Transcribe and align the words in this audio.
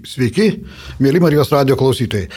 Sveiki, 0.00 0.46
mėly 1.02 1.20
Marijos 1.20 1.50
radio 1.52 1.76
klausytojai. 1.76 2.28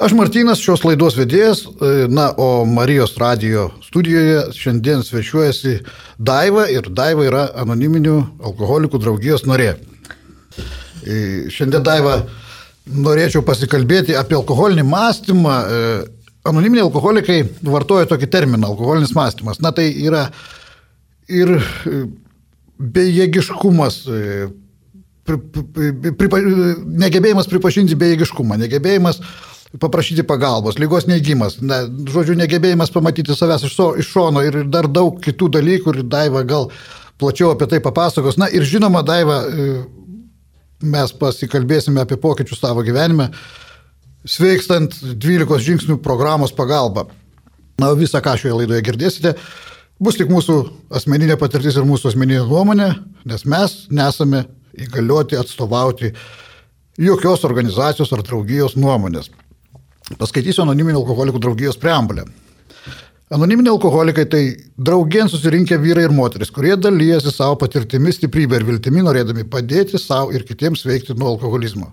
Aš 0.00 0.14
Martynas, 0.18 0.60
šios 0.62 0.82
laidos 0.86 1.16
vedėjas, 1.18 1.62
na, 2.10 2.30
o 2.38 2.64
Marijos 2.68 3.16
radio 3.20 3.68
studijoje 3.84 4.42
šiandien 4.56 5.02
svečiuojasi 5.06 5.80
Daiva 6.18 6.66
ir 6.70 6.88
Daiva 6.94 7.26
yra 7.26 7.42
anoniminių 7.62 8.14
alkoholikų 8.50 9.00
draugijos 9.02 9.46
norė. 9.50 9.74
E, 11.02 11.50
šiandien 11.50 11.84
Daiva 11.86 12.20
norėčiau 12.90 13.42
pasikalbėti 13.46 14.16
apie 14.18 14.38
alkoholinį 14.38 14.86
mąstymą. 14.86 15.58
E, 15.60 15.92
anoniminiai 16.50 16.86
alkoholikai 16.86 17.42
vartoja 17.66 18.08
tokį 18.10 18.30
terminą- 18.30 18.70
alkoholinis 18.72 19.14
mąstymas. 19.14 19.60
Na 19.60 19.72
tai 19.72 19.90
yra 19.90 20.28
ir 21.28 21.54
e, 21.58 22.02
bejėgiškumas, 22.80 24.04
pripa, 25.38 26.40
negebėjimas 27.04 27.48
pripažinti 27.50 27.98
bejėgiškumą, 27.98 28.58
negebėjimas 28.64 29.20
paprašyti 29.78 30.24
pagalbos, 30.26 30.80
lygos 30.82 31.06
neigimas, 31.06 31.60
ne, 31.62 31.84
žodžiu, 32.10 32.34
negebėjimas 32.40 32.90
pamatyti 32.90 33.36
savęs 33.38 33.68
iš, 33.68 33.76
so, 33.76 33.92
iš 34.00 34.10
šono 34.10 34.42
ir 34.42 34.64
dar 34.66 34.88
daug 34.90 35.20
kitų 35.22 35.50
dalykų 35.60 35.94
ir 35.94 36.02
Daiva 36.10 36.42
gal 36.42 36.70
plačiau 37.20 37.52
apie 37.54 37.68
tai 37.70 37.78
papasakos. 37.84 38.38
Na 38.40 38.48
ir 38.50 38.66
žinoma, 38.66 39.04
Daiva, 39.06 39.44
mes 40.82 41.14
pasikalbėsime 41.20 42.02
apie 42.02 42.18
pokyčius 42.20 42.62
savo 42.62 42.82
gyvenime, 42.86 43.30
sveikstant 44.26 44.96
12 45.00 45.64
žingsnių 45.68 46.00
programos 46.02 46.54
pagalba. 46.56 47.06
Na, 47.80 47.94
visą, 47.96 48.20
ką 48.24 48.34
šioje 48.40 48.58
laidoje 48.58 48.84
girdėsite, 48.84 49.34
bus 50.02 50.18
tik 50.18 50.28
mūsų 50.32 50.56
asmeninė 50.98 51.38
patirtis 51.40 51.78
ir 51.78 51.86
mūsų 51.88 52.10
asmeninė 52.12 52.42
nuomonė, 52.48 52.90
nes 53.28 53.46
mes 53.48 53.76
nesame 53.92 54.44
įgalioti 54.74 55.38
atstovauti 55.40 56.12
jokios 57.00 57.44
organizacijos 57.48 58.12
ar 58.12 58.22
draugijos 58.26 58.76
nuomonės. 58.76 59.30
Paskaitysiu 60.18 60.64
anoniminių 60.64 61.02
alkoholikų 61.02 61.40
draugijos 61.42 61.78
preambulę. 61.80 62.26
Anoniminiai 63.30 63.70
alkoholikai 63.70 64.24
tai 64.26 64.42
draugien 64.74 65.28
susirinkę 65.30 65.76
vyrai 65.78 66.08
ir 66.08 66.14
moteris, 66.14 66.50
kurie 66.50 66.74
dalyjasi 66.74 67.30
savo 67.30 67.54
patirtimi, 67.60 68.10
stiprybę 68.10 68.58
ir 68.58 68.64
viltimi, 68.66 69.04
norėdami 69.06 69.44
padėti 69.46 70.00
savo 70.02 70.34
ir 70.34 70.42
kitiems 70.48 70.82
veikti 70.82 71.14
nuo 71.14 71.36
alkoholizmo. 71.36 71.92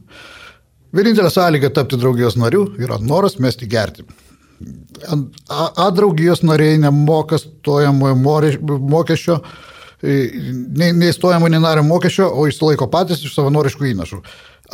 Vienintelė 0.98 1.30
sąlyga 1.30 1.70
tapti 1.76 2.00
draugijos 2.02 2.40
nariu 2.42 2.64
yra 2.82 2.98
noras 2.98 3.38
mesti 3.38 3.70
gerti. 3.70 4.08
A, 5.06 5.68
A 5.86 5.92
draugijos 5.94 6.42
nariai 6.42 6.80
nemoka 6.82 7.38
stojamojo 7.38 8.18
mokesčio 8.90 9.38
E, 10.04 10.30
nei 10.78 11.60
nario 11.60 11.82
mokesčio, 11.84 12.28
o 12.30 12.46
išsilaiko 12.46 12.86
patys 12.94 13.24
iš 13.26 13.34
savanoriškų 13.34 13.88
įnašų. 13.96 14.20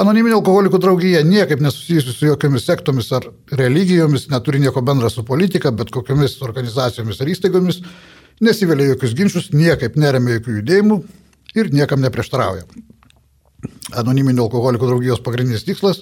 Anoniminė 0.03 0.35
alkoholikų 0.39 0.79
draugija 0.83 1.21
niekaip 1.23 1.61
nesusijusi 1.63 2.11
su 2.11 2.25
jokiamis 2.27 2.65
sektomis 2.67 3.11
ar 3.15 3.29
religijomis, 3.55 4.25
neturi 4.31 4.59
nieko 4.59 4.81
bendra 4.81 5.11
su 5.13 5.23
politika, 5.23 5.71
bet 5.71 5.93
kokiamis 5.93 6.39
organizacijomis 6.43 7.21
ar 7.21 7.29
įstaigomis, 7.31 7.79
nesivelia 8.43 8.89
jokius 8.89 9.13
ginčius, 9.15 9.51
niekaip 9.53 9.95
neremia 9.95 10.39
jokių 10.39 10.57
judėjimų 10.57 10.97
ir 11.55 11.69
niekam 11.71 12.01
neprieštarauja. 12.03 12.65
Anoniminio 13.95 14.49
alkoholikų 14.49 14.89
draugijos 14.89 15.21
pagrindinis 15.23 15.63
tikslas 15.63 16.01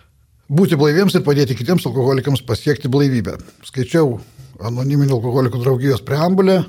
-būti 0.58 0.74
blaiviems 0.80 1.14
ir 1.14 1.22
padėti 1.22 1.54
kitiems 1.54 1.86
alkoholikams 1.86 2.42
pasiekti 2.42 2.88
blaivybę. 2.88 3.36
Skaičiau 3.62 4.18
anoniminio 4.58 5.20
alkoholikų 5.20 5.62
draugijos 5.62 6.02
preambulę 6.02 6.64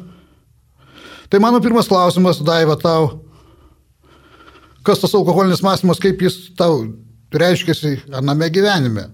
Tai 1.30 1.40
mano 1.44 1.60
pirmas 1.60 1.90
klausimas, 1.92 2.40
Daiva, 2.40 2.78
tau, 2.80 3.20
kas 4.80 5.02
tas 5.02 5.12
alkoholinis 5.12 5.60
mąstymas, 5.60 6.00
kaip 6.00 6.22
jis 6.24 6.38
tau 6.56 6.86
reiškiasi 7.36 7.98
aname 8.16 8.48
gyvenime? 8.48 9.10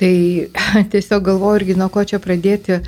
Tai 0.00 0.14
tiesiog 0.92 1.26
galvoju 1.26 1.60
irgi 1.60 1.74
nuo 1.76 1.90
ko 1.92 2.06
čia 2.08 2.22
pradėti. 2.24 2.78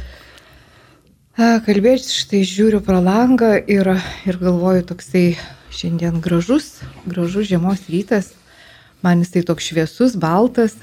Kalbėti, 1.36 2.08
štai 2.08 2.40
žiūriu 2.48 2.80
pro 2.84 3.02
langą 3.04 3.50
ir, 3.60 3.90
ir 4.24 4.38
galvoju 4.40 4.86
toksai 4.88 5.26
šiandien 5.72 6.16
gražus, 6.24 6.78
gražus 7.04 7.50
žiemos 7.50 7.84
rytas, 7.92 8.30
man 9.04 9.20
jisai 9.20 9.42
toks 9.44 9.68
šviesus, 9.68 10.16
baltas, 10.16 10.78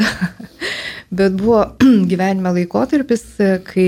bet 1.18 1.34
buvo 1.34 1.66
gyvenime 2.12 2.54
laikotarpis, 2.60 3.26
kai 3.66 3.88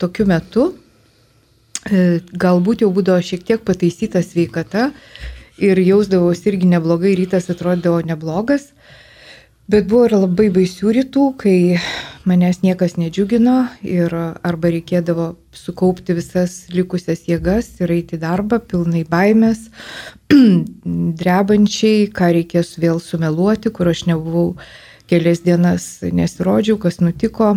tokiu 0.00 0.28
metu 0.32 0.70
galbūt 1.84 2.84
jau 2.84 2.90
būdavo 2.94 3.20
šiek 3.20 3.44
tiek 3.44 3.64
pataisyta 3.64 4.22
sveikata 4.24 4.90
ir 5.60 5.78
jausdavausi 5.78 6.48
irgi 6.50 6.68
neblogai, 6.70 7.14
rytas 7.18 7.50
atrodydavo 7.52 8.00
neblogas. 8.06 8.72
Bet 9.64 9.86
buvo 9.88 10.04
ir 10.04 10.12
labai 10.12 10.50
baisių 10.52 10.90
rytų, 10.92 11.22
kai 11.40 11.56
manęs 12.28 12.58
niekas 12.60 12.98
nedžiugino 13.00 13.62
ir 13.80 14.12
arba 14.12 14.72
reikėdavo 14.74 15.30
sukaupti 15.56 16.16
visas 16.18 16.66
likusias 16.68 17.24
jėgas 17.24 17.70
ir 17.80 17.94
eiti 17.96 18.18
darbą 18.20 18.58
pilnai 18.60 19.06
baimės, 19.08 19.70
drebančiai, 21.20 22.10
ką 22.12 22.34
reikės 22.36 22.74
vėl 22.76 23.00
sumeluoti, 23.00 23.72
kur 23.72 23.88
aš 23.88 24.04
nebuvau 24.10 24.50
kelias 25.08 25.40
dienas 25.44 25.86
nesirodžiau, 26.04 26.76
kas 26.80 27.00
nutiko, 27.00 27.54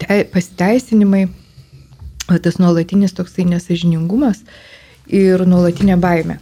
te, 0.00 0.22
pasiteisinimai 0.32 1.26
tas 2.26 2.58
nuolatinis 2.58 3.14
toksai 3.16 3.46
nesažiningumas 3.48 4.42
ir 5.06 5.46
nuolatinė 5.46 5.98
baime. 6.00 6.40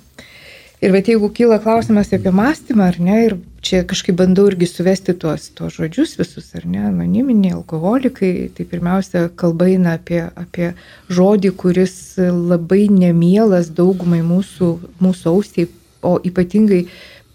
Ir 0.84 0.93
bet 0.93 1.09
jeigu 1.09 1.31
kyla 1.33 1.56
klausimas 1.65 2.11
apie 2.12 2.28
mąstymą, 2.34 2.89
ar 2.91 2.97
ne, 3.00 3.19
ir 3.25 3.34
čia 3.65 3.84
kažkaip 3.89 4.19
bandau 4.19 4.50
irgi 4.50 4.67
suvesti 4.69 5.15
tuos, 5.17 5.47
tuos 5.56 5.78
žodžius 5.78 6.12
visus, 6.19 6.50
ar 6.59 6.67
ne, 6.69 6.83
anoniminiai 6.91 7.55
alkoholikai, 7.56 8.50
tai 8.56 8.67
pirmiausia, 8.69 9.31
kalba 9.41 9.71
eina 9.73 9.94
apie, 9.97 10.21
apie 10.37 10.75
žodį, 11.09 11.55
kuris 11.62 11.94
labai 12.21 12.91
nemielas 12.93 13.73
daugumai 13.73 14.21
mūsų, 14.27 14.71
mūsų 15.00 15.33
ausiai, 15.33 15.71
o 16.05 16.19
ypatingai 16.21 16.83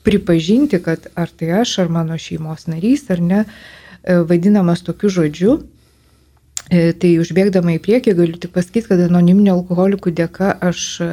pripažinti, 0.05 0.77
kad 0.85 1.09
ar 1.17 1.33
tai 1.33 1.49
aš, 1.63 1.79
ar 1.81 1.89
mano 1.89 2.19
šeimos 2.21 2.67
narys, 2.69 3.07
ar 3.09 3.23
ne, 3.31 3.43
vadinamas 4.29 4.85
tokiu 4.85 5.09
žodžiu, 5.09 5.57
E, 5.57 5.78
tai 6.69 7.13
užbėgdama 7.21 7.75
į 7.77 7.81
priekį 7.85 8.15
galiu 8.17 8.37
tik 8.41 8.53
pasakyti, 8.53 8.91
kad 8.91 9.01
anoniminio 9.07 9.55
alkoholikų 9.57 10.13
dėka 10.19 10.51
aš 10.69 10.83
e, 11.01 11.07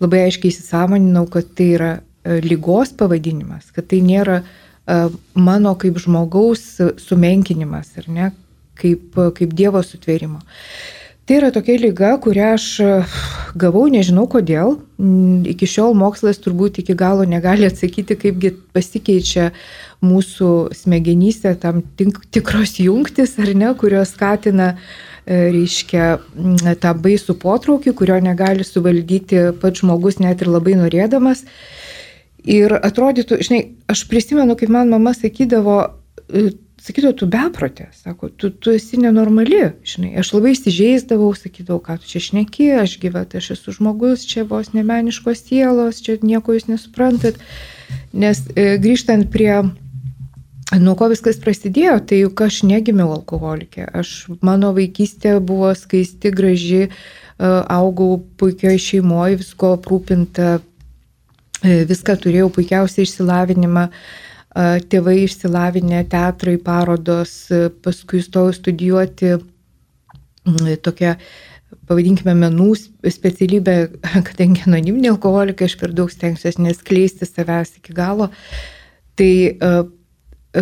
labai 0.00 0.22
aiškiai 0.26 0.52
įsisamoninau, 0.52 1.26
kad 1.32 1.50
tai 1.58 1.68
yra 1.76 1.90
e, 1.98 2.38
lygos 2.44 2.94
pavadinimas, 2.96 3.68
kad 3.76 3.90
tai 3.92 4.02
nėra 4.04 4.42
mano 5.34 5.72
kaip 5.74 5.96
žmogaus 5.98 6.60
sumenkinimas, 7.02 7.88
ar 7.98 8.04
ne, 8.06 8.26
kaip, 8.78 9.16
kaip 9.34 9.54
Dievo 9.58 9.80
sutvėrimo. 9.82 10.38
Tai 11.26 11.40
yra 11.40 11.48
tokia 11.50 11.74
lyga, 11.82 12.12
kurią 12.22 12.52
aš 12.54 12.64
gavau, 13.58 13.88
nežinau 13.90 14.28
kodėl. 14.30 14.76
Iki 15.50 15.66
šiol 15.72 15.96
mokslas 15.98 16.38
turbūt 16.38 16.78
iki 16.82 16.94
galo 16.94 17.24
negali 17.26 17.66
atsakyti, 17.70 18.14
kaipgi 18.20 18.52
pasikeičia 18.76 19.48
mūsų 20.06 20.50
smegenyse 20.76 21.56
tam 21.58 21.80
tikros 21.98 22.76
jungtis, 22.78 23.34
ar 23.42 23.50
ne, 23.58 23.72
kurios 23.80 24.12
skatina, 24.14 24.76
e, 25.24 25.40
reiškia, 25.56 26.04
tą 26.84 26.92
baisų 27.02 27.34
potraukį, 27.42 27.96
kurio 27.98 28.20
negali 28.22 28.62
suvaldyti 28.66 29.48
pats 29.58 29.82
žmogus 29.82 30.20
net 30.22 30.44
ir 30.44 30.52
labai 30.52 30.76
norėdamas. 30.78 31.42
Ir 32.46 32.76
atrodytų, 32.78 33.40
žinai, 33.42 33.64
aš 33.90 34.04
prisimenu, 34.06 34.54
kaip 34.54 34.70
man 34.70 34.94
mama 34.94 35.16
sakydavo, 35.16 35.80
e, 36.30 36.52
sakydavo, 36.86 37.14
tu 37.18 37.26
beprotė, 37.30 37.88
sako, 37.96 38.30
tu, 38.30 38.50
tu 38.50 38.72
esi 38.76 39.00
nenormali, 39.02 39.72
žinai, 39.86 40.12
aš 40.20 40.32
labai 40.36 40.52
įsižeisdavau, 40.54 41.32
sakydavau, 41.38 41.80
ką 41.82 41.98
tu 42.02 42.10
čia 42.10 42.22
šneki, 42.28 42.68
aš 42.82 42.98
gyvat, 43.02 43.34
aš 43.38 43.52
esu 43.56 43.74
žmogus, 43.76 44.26
čia 44.28 44.46
vos 44.48 44.70
nemeniškos 44.76 45.42
sielos, 45.48 46.02
čia 46.04 46.18
nieko 46.22 46.56
jūs 46.56 46.68
nesuprantat, 46.70 47.40
nes 48.14 48.44
e, 48.54 48.76
grįžtant 48.82 49.28
prie 49.32 49.64
Nuo 50.74 50.96
ko 50.98 51.06
viskas 51.06 51.36
prasidėjo, 51.38 52.00
tai 52.10 52.16
juk 52.24 52.40
aš 52.42 52.64
negimiau 52.66 53.12
alkoholikė. 53.14 53.84
Aš, 54.00 54.26
mano 54.42 54.72
vaikystė 54.74 55.36
buvo 55.38 55.68
skaisti, 55.78 56.32
graži, 56.34 56.80
e, 56.82 56.90
augau 57.70 58.16
puikioje 58.40 58.80
šeimoje, 58.82 59.38
visko 59.44 59.76
aprūpinta, 59.76 60.56
e, 61.62 61.84
viską 61.86 62.18
turėjau 62.18 62.50
puikiausiai 62.58 63.06
išsilavinimą, 63.06 63.86
e, 63.86 64.25
tėvai 64.56 65.18
išsilavinę, 65.24 66.04
teatrai, 66.12 66.56
parodos, 66.62 67.34
paskui 67.84 68.22
stojau 68.24 68.54
studijuoti 68.56 69.34
tokią, 70.86 71.16
pavadinkime, 71.90 72.32
menų 72.38 72.70
specialybę, 73.12 73.76
kadangi 74.28 74.64
anoniminė 74.68 75.12
alkoholikė, 75.16 75.68
aš 75.68 75.76
per 75.80 75.92
daug 75.96 76.12
stengsiuosi 76.12 76.64
neskleisti 76.64 77.28
savęs 77.28 77.76
iki 77.80 77.96
galo. 77.96 78.30
Tai 79.16 79.32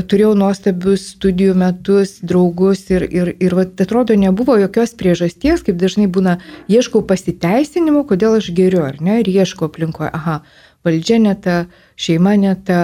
turėjau 0.02 0.32
nuostabius 0.38 1.06
studijų 1.14 1.54
metus, 1.58 2.16
draugus 2.26 2.82
ir, 2.90 3.04
ir, 3.06 3.30
ir 3.42 3.54
vat, 3.54 3.74
atrodo 3.80 4.16
nebuvo 4.18 4.56
jokios 4.58 4.94
priežasties, 4.98 5.62
kaip 5.66 5.78
dažnai 5.78 6.08
būna, 6.10 6.38
ieškau 6.72 7.04
pasiteisinimų, 7.06 8.04
kodėl 8.08 8.38
aš 8.40 8.50
geriu, 8.56 8.82
ar 8.86 8.98
ne, 9.04 9.20
ir 9.22 9.30
ieškau 9.30 9.68
aplinkoje, 9.70 10.10
aha, 10.16 10.40
valdžia 10.86 11.20
ne 11.22 11.34
ta, 11.38 11.58
šeima 12.00 12.34
ne 12.40 12.56
ta, 12.66 12.80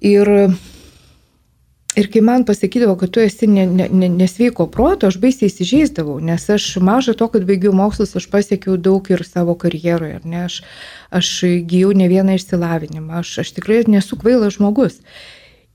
Ir 0.00 0.28
Ir 1.98 2.06
kai 2.06 2.20
man 2.22 2.44
pasakydavo, 2.46 2.94
kad 3.00 3.10
tu 3.10 3.20
esi 3.20 3.48
ne, 3.50 3.64
ne, 3.66 3.88
ne, 3.90 4.06
nesveiko 4.08 4.68
proto, 4.70 5.08
aš 5.10 5.16
baisiai 5.18 5.48
įsižeisdavau, 5.50 6.20
nes 6.22 6.44
aš 6.54 6.76
maža 6.86 7.16
to, 7.18 7.26
kad 7.32 7.42
baigiau 7.48 7.74
mokslus, 7.74 8.14
aš 8.14 8.28
pasiekiau 8.30 8.76
daug 8.78 9.10
ir 9.10 9.24
savo 9.26 9.56
karjeroje, 9.58 10.20
ne, 10.22 10.44
aš, 10.46 10.60
aš 11.10 11.30
gyjau 11.66 11.90
ne 11.98 12.06
vieną 12.12 12.38
išsilavinimą, 12.38 13.24
aš, 13.24 13.32
aš 13.42 13.50
tikrai 13.58 13.82
nesu 13.90 14.20
kvailas 14.20 14.54
žmogus. 14.60 15.00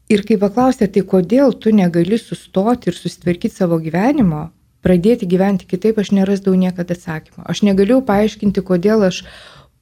Ir 0.08 0.24
kai 0.24 0.40
paklausė, 0.40 0.88
tai 0.88 1.04
kodėl 1.04 1.52
tu 1.60 1.76
negali 1.76 2.22
sustoti 2.22 2.94
ir 2.94 2.96
susitvarkyti 2.96 3.58
savo 3.58 3.82
gyvenimo, 3.84 4.48
pradėti 4.86 5.28
gyventi 5.28 5.68
kitaip, 5.68 6.00
aš 6.00 6.14
nerasdavau 6.16 6.56
niekada 6.62 6.96
atsakymo. 6.96 7.44
Aš 7.44 7.66
negalėjau 7.68 8.06
paaiškinti, 8.08 8.64
kodėl 8.64 9.04
aš 9.10 9.26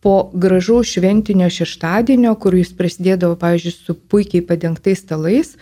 po 0.03 0.29
gražaus 0.35 0.91
šventinio 0.91 1.47
šeštadienio, 1.53 2.35
kur 2.35 2.57
jis 2.59 2.75
prasidėdavo, 2.75 3.39
pavyzdžiui, 3.39 3.73
su 3.73 3.95
puikiai 4.11 4.43
padengtais 4.45 4.99
stalais, 4.99 5.55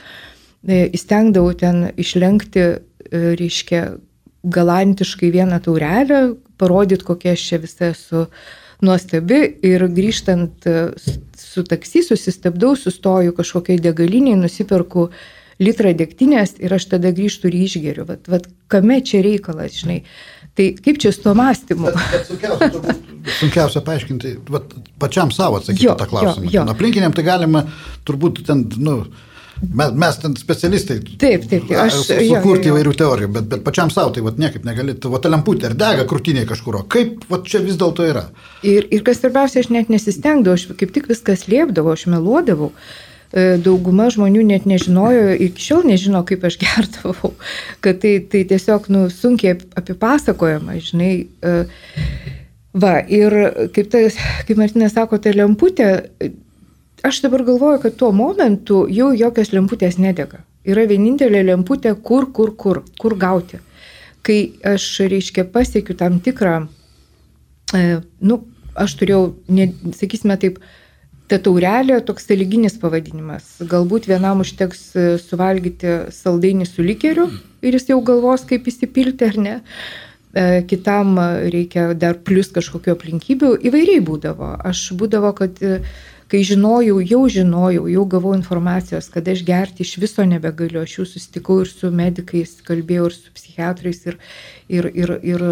E, 0.61 0.85
įstengdavau 0.93 1.55
ten 1.57 1.89
išlenkti, 1.97 2.61
e, 2.61 3.21
reiškia, 3.39 3.97
galantiškai 4.41 5.29
vieną 5.33 5.57
taurelę, 5.65 6.35
parodyti, 6.57 7.05
kokia 7.05 7.33
aš 7.33 7.45
čia 7.49 7.59
visa 7.61 7.89
esu 7.93 8.25
nuostabi 8.81 9.41
ir 9.65 9.85
grįžtant 9.89 10.65
e, 10.69 10.77
su 11.37 11.65
taksi 11.65 12.03
susistabdau, 12.05 12.75
sustoju 12.77 13.33
kažkokiai 13.37 13.81
degaliniai, 13.81 14.37
nusiperku 14.37 15.09
litrą 15.61 15.93
degtinės 15.97 16.55
ir 16.61 16.73
aš 16.77 16.87
tada 16.93 17.13
grįžtu 17.13 17.49
ir 17.49 17.57
išgeriu. 17.65 18.05
Vat, 18.09 18.29
vat 18.29 18.47
kame 18.69 19.01
čia 19.05 19.21
reikalas, 19.25 19.81
žinai. 19.81 20.01
Tai 20.57 20.67
kaip 20.83 20.99
čia 20.99 21.13
su 21.15 21.23
tuo 21.23 21.33
mąstymu? 21.37 21.91
Sunkiausia, 22.27 22.95
sunkiausia 23.39 23.81
paaiškinti, 23.87 24.35
vat, 24.51 24.73
pačiam 24.99 25.31
savo 25.31 25.61
atsakyti 25.61 25.87
jo, 25.87 25.97
tą 25.99 26.07
klausimą. 26.11 26.47
Jo, 26.49 26.61
jo. 26.61 26.69
Aplinkiniam 26.73 27.15
tai 27.15 27.23
galima 27.27 27.65
turbūt 28.07 28.45
ten, 28.47 28.65
nu, 28.83 29.03
Mes, 29.61 29.91
mes 29.93 30.15
ten 30.17 30.33
specialistai. 30.33 30.95
Taip, 31.21 31.43
taip. 31.45 31.67
Aš 31.77 31.99
sukurti 32.07 32.71
įvairių 32.71 32.93
teorijų, 32.97 33.27
bet, 33.35 33.45
bet 33.51 33.61
pačiam 33.61 33.91
savo 33.93 34.09
tai 34.15 34.23
vat, 34.25 34.39
niekaip 34.41 34.63
negali. 34.65 34.95
Va, 35.13 35.19
ta 35.21 35.29
lemputė 35.29 35.69
ir 35.69 35.75
dega 35.77 36.05
krūtinėje 36.09 36.47
kažkur. 36.49 36.79
Kaip 36.89 37.27
va, 37.29 37.43
čia 37.45 37.61
vis 37.61 37.77
dėlto 37.77 38.07
yra? 38.09 38.23
Ir, 38.65 38.87
ir 38.89 39.05
kas 39.05 39.21
svarbiausia, 39.21 39.61
aš 39.61 39.69
net 39.69 39.91
nesistengdavau, 39.93 40.57
aš 40.57 40.65
kaip 40.79 40.95
tik 40.95 41.11
viskas 41.11 41.45
liepdavau, 41.51 41.93
aš 41.93 42.07
meluodavau. 42.09 42.71
E, 42.73 43.10
dauguma 43.63 44.09
žmonių 44.11 44.43
net 44.49 44.67
nežinojo, 44.67 45.31
iki 45.47 45.63
šiol 45.69 45.85
nežino, 45.87 46.23
kaip 46.27 46.43
aš 46.47 46.59
gerdavau, 46.61 47.33
kad 47.83 48.01
tai, 48.03 48.17
tai 48.27 48.43
tiesiog 48.49 48.89
nu, 48.91 49.05
sunkiai 49.13 49.55
apipasakojama, 49.79 50.77
žinai. 50.83 51.13
E, 51.39 51.55
va, 52.75 52.97
ir 53.07 53.35
kaip, 53.75 53.91
tai, 53.93 54.07
kaip 54.47 54.59
Martinas 54.59 54.95
sako, 54.97 55.19
ta 55.23 55.33
lemputė 55.35 55.91
aš 57.03 57.21
dabar 57.21 57.43
galvoju, 57.43 57.79
kad 57.81 57.95
tuo 57.95 58.11
momentu 58.11 58.85
jau 58.89 59.11
jokios 59.17 59.51
lemputės 59.53 59.97
nedega. 60.01 60.43
Yra 60.67 60.85
vienintelė 60.89 61.41
lemputė, 61.47 61.95
kur, 61.95 62.29
kur, 62.33 62.53
kur, 62.57 62.83
kur 63.01 63.17
gauti. 63.17 63.61
Kai 64.21 64.53
aš, 64.67 64.87
reiškia, 65.09 65.47
pasiekiu 65.49 65.95
tam 65.97 66.19
tikrą, 66.21 66.67
e, 67.73 68.01
nu, 68.21 68.37
aš 68.77 68.95
turėjau, 68.99 69.23
ne, 69.49 69.71
sakysime 69.97 70.37
taip, 70.41 70.59
ta 71.31 71.39
taurelė 71.39 72.01
toks 72.05 72.27
saliginis 72.27 72.77
pavadinimas. 72.81 73.47
Galbūt 73.71 74.09
vienam 74.11 74.43
užteks 74.43 74.85
e, 74.93 75.07
suvalgyti 75.21 75.97
saldainį 76.11 76.67
su 76.67 76.85
likeriu 76.85 77.29
ir 77.63 77.77
jis 77.77 77.91
jau 77.93 78.01
galvos, 78.05 78.43
kaip 78.49 78.67
įsipilti 78.67 79.29
ar 79.31 79.41
ne. 79.47 79.57
E, 80.31 80.63
kitam 80.67 81.15
reikia 81.53 81.91
dar 81.95 82.19
plus 82.27 82.51
kažkokiu 82.55 82.95
aplinkybių. 82.97 83.55
Įvairiai 83.67 84.03
būdavo. 84.07 84.55
Aš 84.67 84.89
būdavo, 84.99 85.33
kad 85.39 85.59
kai 86.31 86.45
žinojau, 86.47 87.01
jau 87.03 87.25
žinojau, 87.27 87.87
jau 87.91 88.05
gavau 88.07 88.31
informacijos, 88.37 89.09
kad 89.11 89.27
aš 89.27 89.43
gerti 89.47 89.83
iš 89.83 89.97
viso 89.99 90.23
nebegaliu, 90.27 90.85
aš 90.85 90.97
jau 90.99 91.05
susitikau 91.09 91.59
ir 91.65 91.71
su 91.71 91.91
medikais, 91.91 92.53
kalbėjau 92.67 93.09
ir 93.09 93.17
su 93.17 93.33
psichiatrais 93.35 93.99
ir, 94.07 94.19
ir, 94.71 94.87
ir, 94.95 95.17
ir, 95.33 95.45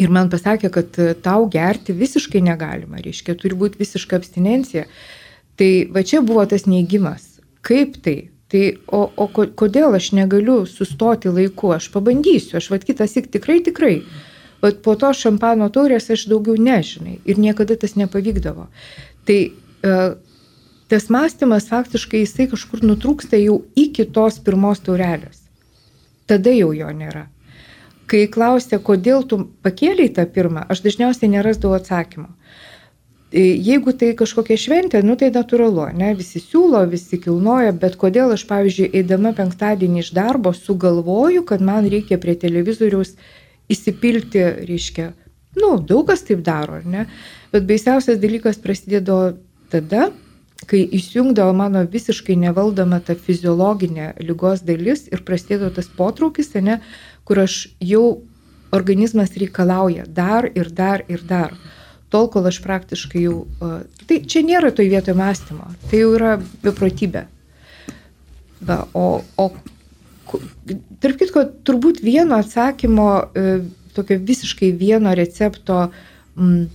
ir 0.00 0.12
man 0.12 0.30
pasakė, 0.32 0.70
kad 0.72 0.98
tau 1.24 1.46
gerti 1.52 1.94
visiškai 1.96 2.42
negalima, 2.44 3.00
reiškia, 3.02 3.36
turi 3.40 3.58
būti 3.58 3.80
visiška 3.80 4.18
abstinencija. 4.20 4.86
Tai 5.56 5.70
va 5.92 6.02
čia 6.04 6.20
buvo 6.24 6.44
tas 6.48 6.66
neigimas. 6.68 7.38
Kaip 7.64 7.96
tai? 8.04 8.16
Tai 8.52 8.62
o, 8.94 9.06
o 9.18 9.26
kodėl 9.32 9.96
aš 9.98 10.12
negaliu 10.14 10.60
sustoti 10.70 11.32
laiku, 11.32 11.72
aš 11.74 11.88
pabandysiu, 11.94 12.60
aš 12.60 12.68
vad 12.70 12.84
kitas 12.86 13.16
tik 13.16 13.30
tikrai, 13.34 13.58
tikrai. 13.66 13.96
Bet 14.62 14.82
po 14.84 14.94
to 14.98 15.10
šampano 15.16 15.66
taurės 15.72 16.06
aš 16.14 16.28
daugiau 16.30 16.54
nežinai 16.60 17.18
ir 17.26 17.40
niekada 17.42 17.76
tas 17.80 17.96
nepavykdavo. 17.98 18.68
Tai 19.26 19.38
e, 19.50 19.96
tas 20.92 21.08
mąstymas 21.12 21.66
faktiškai 21.72 22.22
jisai 22.22 22.46
kažkur 22.52 22.84
nutrūksta 22.86 23.40
jau 23.42 23.58
iki 23.78 24.06
tos 24.14 24.38
pirmos 24.46 24.84
taurelės. 24.86 25.42
Tada 26.30 26.54
jau 26.54 26.70
jo 26.74 26.92
nėra. 26.94 27.26
Kai 28.06 28.26
klausė, 28.30 28.78
kodėl 28.82 29.24
tu 29.26 29.40
pakėliai 29.66 30.12
tą 30.14 30.26
pirmą, 30.30 30.62
aš 30.70 30.84
dažniausiai 30.84 31.30
nerasdavau 31.32 31.80
atsakymo. 31.80 32.28
E, 33.34 33.42
jeigu 33.42 33.90
tai 33.98 34.12
kažkokia 34.18 34.56
šventė, 34.62 35.00
nu 35.02 35.16
tai 35.18 35.32
natūralu, 35.34 35.88
ne, 35.98 36.12
visi 36.14 36.38
siūlo, 36.38 36.84
visi 36.90 37.18
kilnoja, 37.18 37.72
bet 37.74 37.96
kodėl 37.98 38.30
aš, 38.36 38.46
pavyzdžiui, 38.46 38.92
eidama 39.00 39.32
penktadienį 39.34 40.04
iš 40.04 40.12
darbo 40.14 40.54
sugalvoju, 40.54 41.42
kad 41.48 41.64
man 41.64 41.88
reikia 41.90 42.20
prie 42.22 42.36
televizoriaus 42.38 43.16
įsipilti, 43.72 44.44
reiškia, 44.68 45.08
nu, 45.58 45.72
daug 45.82 46.06
kas 46.12 46.22
taip 46.28 46.46
daro, 46.46 46.78
ar 46.78 46.86
ne? 46.86 47.08
Bet 47.50 47.66
baisiausias 47.66 48.22
dalykas 48.22 48.62
prasidėjo 48.62 49.18
tada, 49.74 50.12
kai 50.70 50.84
įsijungdavo 50.96 51.52
mano 51.56 51.82
visiškai 51.90 52.38
nevaldoma 52.40 53.02
ta 53.04 53.14
fiziologinė 53.18 54.14
lygos 54.22 54.62
dalis 54.66 55.04
ir 55.10 55.26
prasidėjo 55.26 55.74
tas 55.76 55.90
potraukis, 55.98 56.54
ne, 56.62 56.78
kur 57.26 57.42
aš 57.42 57.66
jau 57.82 58.22
organizmas 58.76 59.34
reikalauja 59.38 60.06
dar 60.06 60.48
ir 60.54 60.70
dar 60.70 61.04
ir 61.08 61.22
dar. 61.26 61.54
Tol, 62.10 62.28
kol 62.30 62.46
aš 62.46 62.60
praktiškai 62.62 63.22
jau... 63.24 63.38
Tai 64.06 64.20
čia 64.30 64.44
nėra 64.46 64.70
toj 64.70 64.86
vietoje 64.92 65.16
mąstymo, 65.18 65.66
tai 65.90 66.04
jau 66.04 66.12
yra 66.14 66.36
beprotybė. 66.62 67.24
Va, 68.66 68.84
o, 68.94 69.24
o 69.36 69.50
tarp 71.02 71.18
kitko, 71.20 71.44
turbūt 71.66 72.00
vieno 72.04 72.38
atsakymo, 72.40 73.08
e, 73.34 73.58
tokio 73.96 74.18
visiškai 74.22 74.70
vieno 74.78 75.12
recepto, 75.18 75.88
m, 76.38 76.68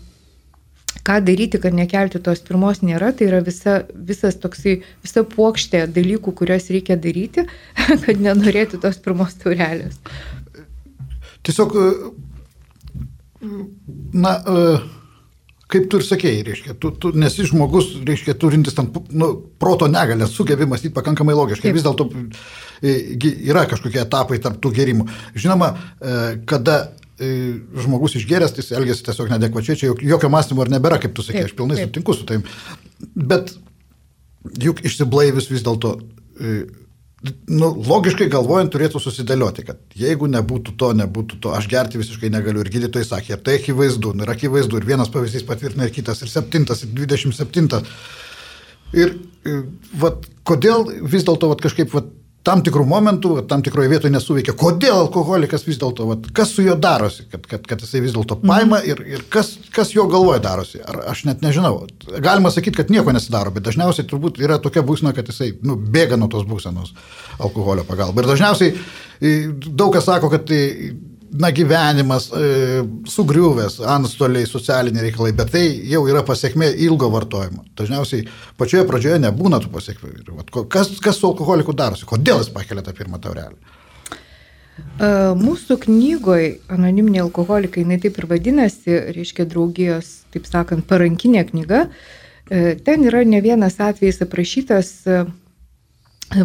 ką 1.07 1.17
daryti, 1.25 1.59
kad 1.61 1.73
nekelti 1.75 2.21
tos 2.23 2.43
pirmos 2.45 2.83
nėra, 2.85 3.11
tai 3.17 3.29
yra 3.31 3.41
visa, 3.45 3.79
visas 3.95 4.37
toksai, 4.41 4.81
visa 5.05 5.23
plokštė 5.27 5.87
dalykų, 5.95 6.35
kuriuos 6.37 6.69
reikia 6.73 6.99
daryti, 7.01 7.47
kad 8.05 8.21
nenorėti 8.21 8.81
tos 8.83 9.01
pirmos 9.01 9.39
taurelės. 9.41 9.97
Tiesiog, 11.47 11.75
na, 14.13 14.33
kaip 15.71 15.87
tu 15.89 16.01
ir 16.01 16.05
sakėjai, 16.05 16.41
reiškia, 16.49 16.75
tu, 16.83 16.91
tu 17.01 17.11
nesi 17.17 17.45
žmogus, 17.47 17.93
reiškia, 18.07 18.35
turintis 18.39 18.75
tam 18.77 18.91
nu, 19.09 19.31
proto 19.61 19.87
negalę, 19.89 20.27
sugebi 20.29 20.67
mąstyti 20.69 20.93
pakankamai 20.95 21.35
logiškai. 21.37 21.69
Taip. 21.69 21.77
Vis 21.79 21.85
dėlto 21.87 22.09
yra 23.51 23.65
kažkokie 23.71 24.01
etapai 24.03 24.39
tarp 24.43 24.59
tų 24.61 24.73
gerimų. 24.77 25.07
Žinoma, 25.37 25.73
kada 26.49 26.77
žmogus 27.21 28.15
išgeręs, 28.17 28.53
tai 28.55 28.63
jis 28.63 28.71
elgesi 28.77 29.05
tiesiog 29.05 29.29
nedekvačiai, 29.29 29.77
čia 29.77 29.91
jokio 29.93 30.29
mąstymo 30.33 30.65
ir 30.65 30.71
nebėra, 30.73 30.97
kaip 31.01 31.13
tu 31.17 31.25
sakei, 31.25 31.45
aš 31.45 31.53
pilnai 31.57 31.77
taip. 31.77 31.91
sutinku 31.91 32.15
su 32.17 32.25
taim. 32.29 32.45
Bet 33.15 33.53
juk 34.61 34.81
išsiblaivis 34.87 35.51
vis 35.51 35.61
dėlto, 35.65 35.99
nu, 37.21 37.67
logiškai 37.85 38.27
galvojant, 38.33 38.71
turėtų 38.73 39.01
susidėlioti, 39.01 39.65
kad 39.67 39.97
jeigu 39.97 40.29
nebūtų 40.31 40.73
to, 40.79 40.91
nebūtų 40.97 41.37
to, 41.43 41.51
aš 41.53 41.67
gerti 41.69 42.01
visiškai 42.01 42.31
negaliu. 42.33 42.63
Ir 42.63 42.71
gydytojai 42.73 43.07
sakė, 43.07 43.35
ir 43.35 43.43
tai 43.45 43.57
akivaizdu, 43.59 44.15
nu, 44.17 44.25
ir 44.25 44.33
akivaizdu, 44.33 44.79
ir 44.79 44.87
vienas 44.89 45.11
pavyzdys 45.13 45.45
patvirtina, 45.45 45.85
ir 45.85 45.93
kitas, 45.93 46.23
ir 46.25 46.31
septintas, 46.31 46.81
ir 46.85 46.95
dvidešimt 46.97 47.37
septintas. 47.37 47.85
Ir, 48.97 49.13
ir 49.47 49.61
vat, 50.01 50.25
kodėl 50.49 50.87
vis 51.13 51.27
dėlto 51.27 51.53
kažkaip 51.61 51.93
vat, 51.93 52.09
tam 52.47 52.63
tikrų 52.65 52.85
momentų, 52.89 53.33
tam 53.49 53.61
tikroje 53.65 53.91
vietoje 53.91 54.11
nesuveikia. 54.13 54.55
Kodėl 54.57 54.95
alkoholikas 54.95 55.65
vis 55.67 55.77
dėlto, 55.81 56.07
kas 56.37 56.53
su 56.55 56.65
juo 56.65 56.75
darosi, 56.79 57.27
kad, 57.29 57.45
kad, 57.49 57.67
kad 57.69 57.83
jisai 57.85 58.01
vis 58.01 58.15
dėlto 58.15 58.39
paima 58.41 58.79
mhm. 58.79 58.87
ir, 58.89 59.03
ir 59.17 59.25
kas, 59.33 59.53
kas 59.73 59.93
jo 59.93 60.07
galvoje 60.11 60.41
darosi. 60.43 60.81
Ar 60.81 61.03
aš 61.13 61.25
net 61.29 61.45
nežinau. 61.45 61.85
Galima 62.23 62.53
sakyti, 62.53 62.79
kad 62.81 62.93
nieko 62.93 63.13
nesidaro, 63.13 63.53
bet 63.53 63.67
dažniausiai 63.69 64.09
turbūt 64.09 64.41
yra 64.41 64.57
tokia 64.63 64.85
būsena, 64.87 65.13
kad 65.17 65.29
jisai 65.29 65.53
nu, 65.61 65.77
bėga 65.77 66.17
nuo 66.17 66.31
tos 66.33 66.47
būsenos 66.49 66.95
alkoholio 67.41 67.85
pagalba. 67.87 68.23
Ir 68.23 68.33
dažniausiai 68.33 68.75
daug 69.69 69.93
kas 69.93 70.09
sako, 70.09 70.31
kad 70.33 70.49
tai 70.49 70.61
na, 71.31 71.51
gyvenimas 71.55 72.29
e, 72.35 72.83
sugriuvęs, 73.09 73.79
antstoliai, 73.95 74.47
socialiniai 74.49 75.07
reikalai, 75.07 75.33
bet 75.37 75.51
tai 75.55 75.65
jau 75.91 76.03
yra 76.09 76.23
pasiekmė 76.27 76.71
ilgo 76.87 77.11
vartojimo. 77.13 77.65
Dažniausiai 77.79 78.25
pačioje 78.59 78.85
pradžioje 78.89 79.19
nebūna 79.25 79.61
tų 79.63 79.73
pasiekmių. 79.75 80.65
Kas, 80.71 80.95
kas 81.03 81.19
su 81.21 81.29
alkoholiku 81.31 81.75
darosi? 81.77 82.07
Kodėl 82.09 82.43
jis 82.43 82.51
pakelia 82.53 82.85
tą 82.85 82.95
pirmą 82.97 83.21
taurelį? 83.23 83.59
E, 85.01 85.11
mūsų 85.41 85.77
knygoje 85.85 86.55
Anoniminiai 86.71 87.25
alkoholikai, 87.25 87.85
jinai 87.85 88.01
taip 88.03 88.17
ir 88.19 88.31
vadinasi, 88.31 88.97
reiškia 89.15 89.45
draugijos, 89.49 90.17
taip 90.33 90.49
sakant, 90.49 90.87
parankinė 90.89 91.45
knyga, 91.51 91.85
E, 92.51 92.75
ten 92.83 93.05
yra 93.07 93.23
ne 93.23 93.39
vienas 93.39 93.77
atvejis 93.79 94.17
aprašytas, 94.25 94.87
e, 95.07 95.21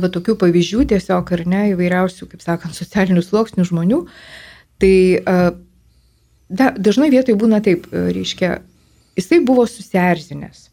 va 0.02 0.10
tokių 0.14 0.36
pavyzdžių 0.38 0.84
tiesiog 0.92 1.32
ar 1.34 1.42
ne 1.50 1.62
įvairiausių, 1.72 2.28
kaip 2.30 2.44
sakant, 2.44 2.76
socialinių 2.78 3.24
sluoksnių 3.26 3.66
žmonių. 3.66 3.98
Tai 4.82 4.94
da, 6.48 6.70
dažnai 6.76 7.10
vietoj 7.12 7.36
būna 7.40 7.62
taip, 7.64 7.88
reiškia, 7.92 8.60
jisai 9.18 9.40
buvo 9.46 9.66
susierzinęs. 9.70 10.66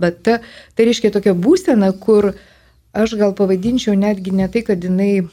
Bet 0.00 0.22
ta, 0.26 0.38
tai 0.76 0.88
reiškia 0.88 1.12
tokia 1.14 1.34
būsena, 1.36 1.92
kur 1.98 2.32
aš 2.96 3.16
gal 3.20 3.34
pavadinčiau 3.36 3.96
netgi 3.98 4.32
ne 4.34 4.48
tai, 4.52 4.64
kad 4.66 4.84
jinai 4.84 5.26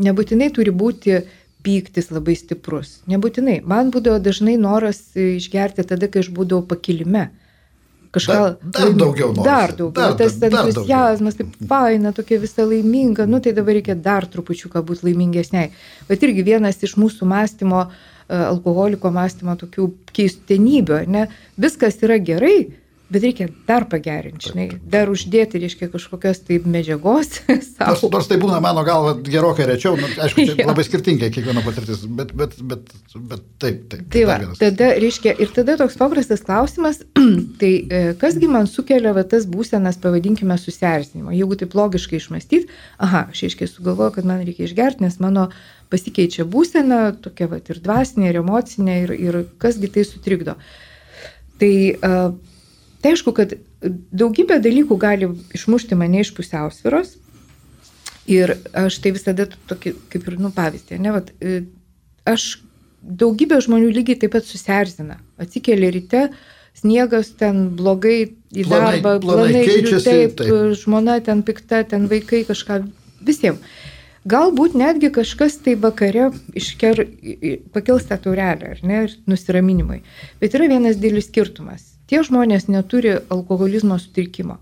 nebūtinai 0.00 0.48
turi 0.56 0.72
būti 0.72 1.20
pyktis 1.64 2.08
labai 2.12 2.36
stiprus. 2.38 3.00
Nebūtinai. 3.10 3.60
Man 3.68 3.90
būdavo 3.92 4.20
dažnai 4.22 4.56
noras 4.60 5.02
išgerti 5.18 5.84
tada, 5.84 6.08
kai 6.08 6.24
aš 6.24 6.30
būdavau 6.36 6.64
pakilime. 6.70 7.28
Kažką. 8.10 8.34
Dar, 8.34 8.56
dar 8.74 8.94
daugiau 8.98 9.30
noras. 9.30 9.46
Dar 9.46 9.72
daugiau. 9.78 9.92
Dar, 9.94 10.16
tas 10.18 10.38
entuziazmas, 10.42 11.36
taip 11.38 11.52
faina, 11.70 12.10
tokia 12.12 12.40
visa 12.42 12.66
laiminga. 12.66 13.26
Nu 13.30 13.38
tai 13.40 13.52
dabar 13.54 13.76
reikia 13.78 13.94
dar 13.94 14.26
trupučiuką 14.26 14.82
būti 14.86 15.06
laimingesniai. 15.06 15.70
Bet 16.08 16.26
irgi 16.26 16.42
vienas 16.46 16.82
iš 16.82 16.96
mūsų 16.98 17.28
mąstymo, 17.30 17.84
e, 17.86 18.40
alkoholiko 18.48 19.12
mąstymo 19.14 19.54
tokių 19.62 19.86
keistenybių, 20.16 21.04
ne? 21.06 21.28
Viskas 21.60 22.02
yra 22.02 22.18
gerai, 22.18 22.72
Bet 23.10 23.24
reikia 23.26 23.48
dar 23.66 23.88
pagerinti, 23.90 24.52
žinai, 24.52 24.64
dar 24.86 25.10
uždėti, 25.10 25.58
reiškia, 25.58 25.88
kažkokios 25.90 26.44
tai 26.46 26.60
medžiagos. 26.62 27.40
nors, 27.80 28.02
nors 28.06 28.28
tai 28.30 28.36
būna 28.38 28.60
mano 28.62 28.84
galva 28.86 29.16
gerokai 29.26 29.66
rečiau, 29.66 29.96
nu, 29.98 30.06
aišku, 30.14 30.44
tai 30.46 30.66
labai 30.68 30.84
skirtingai 30.86 31.32
kiekviena 31.34 31.64
patirtis, 31.64 32.04
bet, 32.06 32.30
bet, 32.38 32.54
bet, 32.70 32.92
bet 33.16 33.42
taip, 33.58 33.80
taip. 33.90 34.04
Tai 34.14 34.22
va, 34.28 34.36
tada, 34.60 34.92
reiškia, 35.02 35.32
ir 35.42 35.50
tada 35.56 35.74
toks 35.80 35.98
paprastas 35.98 36.44
klausimas, 36.46 37.00
tai 37.60 37.72
e, 37.82 38.02
kasgi 38.20 38.50
man 38.52 38.70
sukelia 38.70 39.10
va, 39.16 39.24
tas 39.26 39.48
būsenas, 39.50 39.98
pavadinkime, 40.04 40.54
susierzinimo. 40.62 41.34
Jeigu 41.34 41.58
taip 41.58 41.74
logiškai 41.74 42.20
išmastyti, 42.20 42.70
aha, 43.02 43.24
aš 43.34 43.42
aiškiai 43.48 43.72
sugalvoju, 43.72 44.14
kad 44.20 44.28
man 44.30 44.44
reikia 44.46 44.68
išgerti, 44.68 45.02
nes 45.02 45.18
mano 45.18 45.48
pasikeičia 45.90 46.46
būsena, 46.46 47.00
tokia 47.26 47.50
va, 47.50 47.58
ir 47.58 47.82
dvasinė, 47.82 48.30
ir 48.30 48.40
emocinė, 48.44 48.96
ir, 49.08 49.16
ir 49.18 49.40
kasgi 49.58 49.90
tai 49.90 50.06
sutrikdo. 50.06 50.54
Tai 51.60 51.74
uh, 51.98 52.30
Tai 53.00 53.14
aišku, 53.14 53.32
kad 53.36 53.54
daugybė 54.12 54.60
dalykų 54.60 54.96
gali 55.00 55.28
išmušti 55.56 55.96
mane 55.96 56.20
iš 56.20 56.34
pusiausviros. 56.36 57.16
Ir 58.30 58.52
aš 58.76 59.00
tai 59.02 59.14
visada 59.16 59.46
tokį, 59.70 59.94
kaip 60.12 60.26
ir, 60.28 60.36
nu, 60.38 60.52
pavyzdį, 60.54 60.98
ne, 61.02 61.14
vat, 61.14 61.32
e, 61.40 61.62
aš 62.28 62.60
daugybė 63.00 63.58
žmonių 63.64 63.88
lygiai 63.96 64.20
taip 64.20 64.36
pat 64.36 64.46
susierzina. 64.46 65.16
Atsikeli 65.40 65.88
ryte, 65.90 66.26
sniegas 66.78 67.32
ten 67.40 67.70
blogai 67.78 68.18
į 68.52 68.66
planai, 68.68 69.00
darbą, 69.00 69.14
planai, 69.24 69.48
planai 69.48 69.64
keičiasi, 69.66 70.04
taip, 70.06 70.36
taip, 70.38 70.76
žmona 70.78 71.16
ten 71.24 71.40
pikta, 71.46 71.80
ten 71.88 72.06
vaikai 72.12 72.44
kažką, 72.46 72.82
visiems. 73.26 73.64
Galbūt 74.30 74.76
netgi 74.76 75.08
kažkas 75.16 75.56
tai 75.64 75.78
vakare 75.80 76.28
išker, 76.60 77.06
pakils 77.72 78.04
tą 78.10 78.20
taurelę, 78.20 78.74
ar 78.76 78.84
ne, 78.84 79.06
nusiraminimui. 79.24 80.02
Bet 80.44 80.54
yra 80.58 80.68
vienas 80.68 81.00
didelis 81.00 81.30
skirtumas 81.32 81.88
tie 82.10 82.24
žmonės 82.26 82.68
neturi 82.68 83.16
alkoholizmo 83.30 83.98
sutrikimo. 84.02 84.58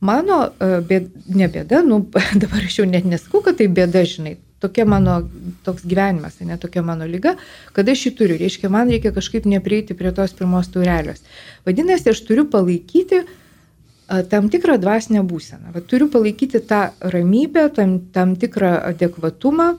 Mano 0.00 0.42
e, 0.48 0.78
bėd, 0.84 1.10
ne 1.36 1.48
bėda, 1.52 1.82
nu, 1.86 2.02
dabar 2.42 2.64
aš 2.64 2.82
jau 2.82 2.88
net 2.88 3.08
nesakau, 3.08 3.44
kad 3.44 3.60
tai 3.60 3.68
bėda, 3.70 4.04
žinai, 4.08 4.38
tokia 4.60 4.84
mano, 4.88 5.20
toks 5.64 5.84
gyvenimas, 5.88 6.38
ne 6.44 6.56
tokia 6.60 6.82
mano 6.84 7.08
lyga, 7.08 7.34
kad 7.76 7.88
aš 7.88 8.06
jį 8.06 8.14
turiu, 8.18 8.38
reiškia, 8.40 8.70
man 8.72 8.92
reikia 8.92 9.12
kažkaip 9.16 9.48
neprieiti 9.48 9.96
prie 9.96 10.12
tos 10.16 10.34
pirmos 10.36 10.68
taurelės. 10.72 11.24
Vadinasi, 11.68 12.12
aš 12.12 12.20
turiu 12.28 12.46
palaikyti 12.52 13.22
a, 13.24 14.22
tam 14.28 14.50
tikrą 14.52 14.76
dvasinę 14.82 15.24
būseną, 15.28 15.72
Va, 15.76 15.84
turiu 15.84 16.10
palaikyti 16.12 16.60
tą 16.68 16.90
ramybę, 17.00 17.68
tam, 17.76 17.98
tam 18.12 18.36
tikrą 18.40 18.76
adekvatumą. 18.92 19.72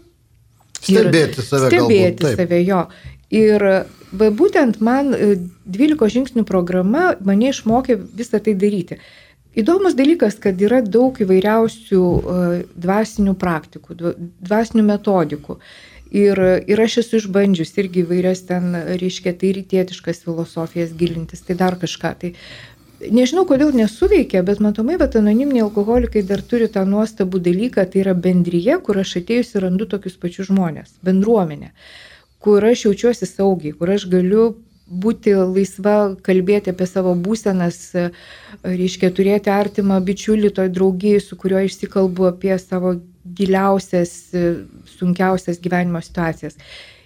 Stebėti 0.81 1.45
save. 1.45 1.69
Stebėti 1.69 2.25
galbūt, 2.25 2.39
save, 2.41 2.61
jo. 2.65 2.85
Ir 3.31 3.63
va, 3.63 4.27
būtent 4.35 4.81
man 4.83 5.13
12 5.15 5.95
e, 5.95 6.09
žingsnių 6.15 6.43
programa 6.47 7.13
mane 7.23 7.51
išmokė 7.53 7.95
visą 8.19 8.41
tai 8.43 8.57
daryti. 8.59 8.99
Įdomus 9.55 9.95
dalykas, 9.99 10.37
kad 10.39 10.59
yra 10.63 10.81
daug 10.83 11.15
įvairiausių 11.19 12.01
e, 12.03 12.41
dvasinių 12.75 13.35
praktikų, 13.39 13.95
dvasinių 14.43 14.85
metodikų. 14.87 15.57
Ir, 16.11 16.39
ir 16.67 16.83
aš 16.83 16.97
esu 17.05 17.21
išbandžius 17.21 17.71
irgi 17.79 18.03
įvairias 18.03 18.43
ten, 18.49 18.75
reiškia, 18.99 19.31
tai 19.39 19.53
rytietiškas 19.55 20.19
filosofijas 20.25 20.91
gilintis, 20.99 21.43
tai 21.47 21.55
dar 21.55 21.77
kažką. 21.79 22.11
Tai 22.19 22.33
nežinau, 23.15 23.45
kodėl 23.47 23.71
nesuveikia, 23.71 24.43
bet 24.43 24.59
matomai, 24.59 24.97
bet 24.99 25.15
anoniminiai 25.15 25.63
alkoholikai 25.69 26.25
dar 26.27 26.43
turi 26.43 26.67
tą 26.67 26.83
nuostabų 26.83 27.39
dalyką, 27.47 27.87
tai 27.87 28.03
yra 28.03 28.15
bendryje, 28.27 28.75
kur 28.83 28.99
aš 28.99 29.21
atėjusi 29.23 29.63
randu 29.63 29.87
tokius 29.87 30.19
pačius 30.19 30.51
žmonės, 30.51 30.97
bendruomenė. 31.07 31.71
Uh, 31.71 32.10
kur 32.41 32.65
aš 32.65 32.85
jaučiuosi 32.87 33.29
saugiai, 33.29 33.75
kur 33.77 33.91
aš 33.93 34.07
galiu 34.11 34.51
būti 34.91 35.33
laisva, 35.37 36.17
kalbėti 36.25 36.73
apie 36.73 36.87
savo 36.89 37.13
būsenas, 37.15 37.79
reiškia 38.65 39.11
turėti 39.15 39.51
artimą 39.53 40.01
bičiulį 40.03 40.51
toj 40.57 40.71
draugijai, 40.75 41.21
su 41.23 41.37
kuriuo 41.39 41.61
išsikalbu 41.67 42.27
apie 42.33 42.57
savo 42.59 42.97
giliausias, 43.37 44.33
sunkiausias 44.97 45.61
gyvenimo 45.63 46.01
situacijas. 46.03 46.57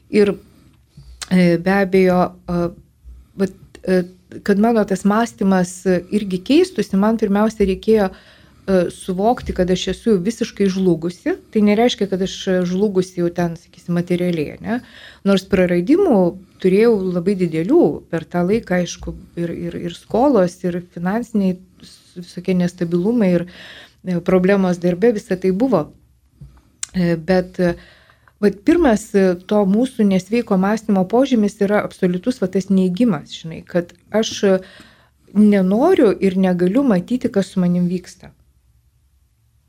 Ir 0.09 0.33
e, 0.33 1.57
be 1.61 1.75
abejo, 1.75 2.21
e, 3.45 3.99
kad 4.47 4.61
mano 4.61 4.81
tas 4.87 5.05
mąstymas 5.05 5.83
irgi 5.85 6.41
keistusi, 6.49 6.97
man 6.97 7.19
pirmiausia 7.21 7.67
reikėjo 7.69 8.09
E, 8.09 8.34
suvokti, 8.89 9.53
kad 9.53 9.69
aš 9.69 9.87
esu 9.91 10.15
visiškai 10.17 10.65
žlugusi, 10.73 11.35
tai 11.53 11.61
nereiškia, 11.61 12.07
kad 12.09 12.21
aš 12.25 12.33
žlugusi 12.65 13.19
jau 13.19 13.29
ten, 13.29 13.53
sakysim, 13.61 13.93
materialiai, 13.93 14.55
ne? 14.61 14.79
Nors 15.27 15.43
praradimų 15.49 16.15
turėjau 16.63 16.95
labai 17.13 17.35
didelių 17.37 17.81
per 18.09 18.25
tą 18.25 18.41
laiką, 18.47 18.79
aišku, 18.81 19.13
ir, 19.37 19.51
ir, 19.67 19.77
ir 19.89 19.93
skolos, 19.93 20.57
ir 20.65 20.79
finansiniai 20.95 21.59
visokie 22.15 22.55
nestabilumai, 22.57 23.29
ir 23.35 23.45
e, 23.45 24.17
problemos 24.25 24.81
darbe, 24.81 25.11
visa 25.13 25.37
tai 25.37 25.51
buvo. 25.53 25.83
E, 26.95 27.13
bet 27.21 27.59
vat, 28.41 28.57
pirmas 28.65 29.11
to 29.45 29.59
mūsų 29.69 30.07
nesveiko 30.09 30.57
mąstymo 30.57 31.03
požymis 31.11 31.59
yra 31.61 31.83
absoliutus 31.85 32.41
va, 32.41 32.49
tas 32.49 32.71
neįgymas, 32.73 33.35
žinai, 33.43 33.61
kad 33.61 33.93
aš 34.09 34.49
nenoriu 35.35 36.09
ir 36.17 36.39
negaliu 36.39 36.81
matyti, 36.87 37.29
kas 37.29 37.53
su 37.53 37.61
manim 37.61 37.85
vyksta. 37.91 38.31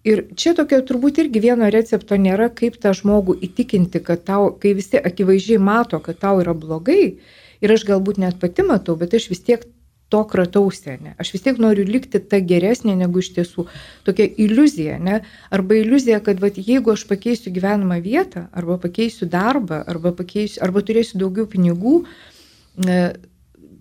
Ir 0.06 0.22
čia 0.38 0.52
tokio 0.54 0.78
turbūt 0.86 1.18
irgi 1.18 1.42
vieno 1.42 1.66
recepto 1.72 2.14
nėra, 2.20 2.46
kaip 2.54 2.76
tą 2.82 2.92
žmogų 2.94 3.34
įtikinti, 3.48 4.02
kad 4.06 4.22
tau, 4.28 4.52
kai 4.62 4.76
visi 4.78 5.00
akivaizdžiai 5.00 5.58
mato, 5.58 5.98
kad 6.04 6.20
tau 6.22 6.38
yra 6.42 6.54
blogai, 6.54 7.16
ir 7.58 7.74
aš 7.74 7.86
galbūt 7.88 8.20
net 8.22 8.38
pati 8.38 8.62
matau, 8.66 8.94
bet 9.00 9.16
aš 9.18 9.26
vis 9.32 9.42
tiek 9.42 9.64
to 10.08 10.22
kratausi, 10.30 10.94
ne? 11.02 11.14
Aš 11.18 11.32
vis 11.34 11.42
tiek 11.42 11.58
noriu 11.58 11.82
likti 11.88 12.20
ta 12.22 12.38
geresnė 12.38 12.94
negu 13.00 13.18
iš 13.18 13.32
tiesų. 13.34 13.66
Tokia 14.06 14.28
iliuzija, 14.44 15.00
ne? 15.02 15.20
Arba 15.50 15.80
iliuzija, 15.80 16.20
kad 16.22 16.38
vat, 16.42 16.60
jeigu 16.62 16.94
aš 16.94 17.02
pakeisiu 17.10 17.50
gyvenamą 17.54 17.98
vietą, 18.04 18.46
arba 18.54 18.78
pakeisiu 18.82 19.26
darbą, 19.30 19.82
arba, 19.90 20.14
pakeisiu, 20.14 20.62
arba 20.62 20.84
turėsiu 20.86 21.18
daugiau 21.24 21.50
pinigų, 21.50 21.96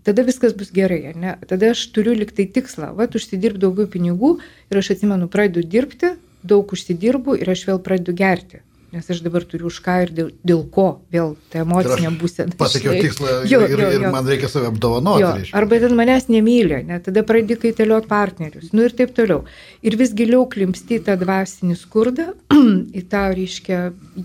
tada 0.05 0.25
viskas 0.27 0.53
bus 0.57 0.71
gerai, 0.75 1.13
ne? 1.17 1.35
Tada 1.49 1.73
aš 1.73 1.87
turiu 1.95 2.13
liktai 2.17 2.45
tikslą, 2.57 2.93
va, 2.97 3.09
užsidirbti 3.09 3.63
daugiau 3.65 3.89
pinigų 3.91 4.37
ir 4.71 4.81
aš 4.81 4.93
atsimenu, 4.95 5.27
pradedu 5.31 5.65
dirbti, 5.65 6.15
daug 6.45 6.71
užsidirbu 6.77 7.39
ir 7.41 7.51
aš 7.55 7.65
vėl 7.69 7.81
pradedu 7.83 8.15
gerti 8.17 8.61
nes 8.95 9.09
aš 9.11 9.19
dabar 9.25 9.43
turiu 9.43 9.67
už 9.67 9.81
ką 9.83 9.95
ir 10.05 10.11
dėl, 10.15 10.29
dėl 10.47 10.61
ko 10.71 10.85
vėl 11.11 11.33
ta 11.51 11.61
emocinė 11.65 12.13
būsena. 12.15 12.55
Pasiekiau 12.61 12.95
tikslą 13.03 13.33
jo, 13.49 13.59
ir, 13.67 13.73
jo, 13.75 13.89
jo. 13.91 13.99
ir 13.99 14.05
man 14.13 14.27
reikia 14.29 14.47
save 14.51 14.69
apdovanoti. 14.71 15.23
Jo, 15.25 15.31
arba 15.59 15.79
ten 15.83 15.95
manęs 15.99 16.29
nemylė, 16.31 16.79
ne, 16.87 17.01
tada 17.03 17.25
pradedi 17.27 17.57
kaitelioti 17.65 18.09
partnerius, 18.11 18.71
nu 18.75 18.87
ir 18.87 18.95
taip 18.95 19.11
toliau. 19.17 19.43
Ir 19.85 19.99
vis 19.99 20.15
giliau 20.15 20.47
klimsti 20.51 21.01
tą 21.03 21.17
dvasinį 21.19 21.75
skurdą, 21.81 22.29
į 22.99 23.05
tą 23.11 23.25
reiškia, 23.35 23.81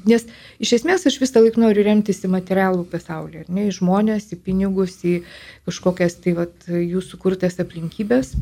nes 0.06 0.28
iš 0.62 0.76
esmės 0.78 1.08
aš 1.10 1.18
visą 1.22 1.42
laiką 1.42 1.64
noriu 1.64 1.86
remtis 1.90 2.22
į 2.22 2.30
materialų 2.36 2.86
pasaulį, 2.92 3.48
ne, 3.50 3.66
į 3.72 3.76
žmonės, 3.80 4.30
į 4.36 4.42
pinigus, 4.46 5.00
į 5.02 5.20
kažkokias 5.66 6.20
tai 6.22 6.38
vat, 6.38 6.54
jų 6.70 7.02
sukurtas 7.02 7.58
aplinkybės. 7.62 8.36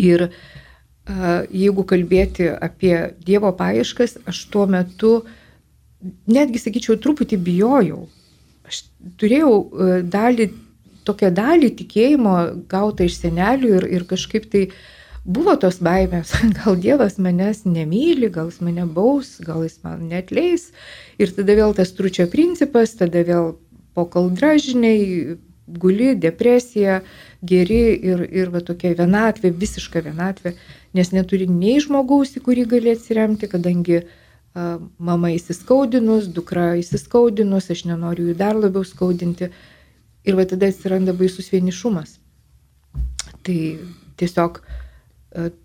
Ir 0.00 0.22
uh, 0.28 0.36
jeigu 1.50 1.84
kalbėti 1.88 2.48
apie 2.52 2.94
Dievo 3.24 3.52
paieškas, 3.56 4.18
aš 4.28 4.44
tuo 4.52 4.66
metu 4.70 5.20
netgi, 6.30 6.60
sakyčiau, 6.62 6.98
truputį 7.00 7.38
bijojau. 7.42 8.06
Aš 8.68 8.84
turėjau 9.20 9.52
e, 9.52 9.92
dalį, 10.06 10.48
tokią 11.06 11.32
dalį 11.34 11.70
tikėjimo 11.80 12.34
gautą 12.70 13.06
iš 13.06 13.20
senelių 13.22 13.76
ir, 13.78 13.88
ir 13.98 14.06
kažkaip 14.10 14.48
tai 14.50 14.66
buvo 15.24 15.54
tos 15.60 15.78
baimės, 15.82 16.34
gal 16.58 16.78
Dievas 16.78 17.18
manęs 17.22 17.64
nemyli, 17.66 18.30
gal 18.34 18.50
jis 18.50 18.60
mane 18.64 18.86
baus, 18.86 19.36
gal 19.44 19.62
jis 19.66 19.78
man 19.86 20.08
netleis. 20.10 20.70
Ir 21.22 21.34
tada 21.36 21.58
vėl 21.58 21.74
tas 21.78 21.94
tručio 21.94 22.26
principas, 22.30 22.96
tada 22.98 23.24
vėl 23.26 23.54
po 23.94 24.06
kaldra, 24.10 24.56
žinai, 24.62 25.38
guli, 25.66 26.14
depresija, 26.18 27.00
geri 27.42 27.82
ir, 27.94 28.24
ir 28.30 28.50
va 28.52 28.62
tokia 28.64 28.94
vienatvė, 28.98 29.52
visiška 29.62 30.02
vienatvė, 30.04 30.54
nes 30.96 31.12
neturi 31.12 31.48
nei 31.48 31.78
žmogaus, 31.80 32.34
į 32.36 32.42
kurį 32.46 32.66
gali 32.74 32.92
atsiremti, 32.92 33.48
kadangi 33.50 34.02
mama 34.98 35.32
įsiskaudinus, 35.32 36.28
dukra 36.28 36.74
įsiskaudinus, 36.80 37.70
aš 37.72 37.86
nenoriu 37.88 38.30
jų 38.30 38.36
dar 38.36 38.58
labiau 38.58 38.84
skaudinti. 38.84 39.48
Ir 40.22 40.36
va 40.38 40.44
tada 40.46 40.68
atsiranda 40.70 41.14
baisus 41.16 41.48
vienišumas. 41.50 42.18
Tai 43.42 43.58
tiesiog 44.20 44.60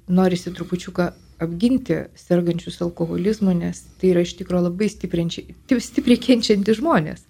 norisi 0.07 0.53
trupučiuką 0.55 1.11
apginti 1.43 1.99
sergančius 2.17 2.79
alkoholizmu, 2.81 3.53
nes 3.53 3.83
tai 3.99 4.13
yra 4.15 4.23
iš 4.25 4.33
tikrųjų 4.39 4.63
labai 4.69 4.87
stipriai 4.89 6.19
kenčianti 6.23 6.77
žmonės. 6.79 7.27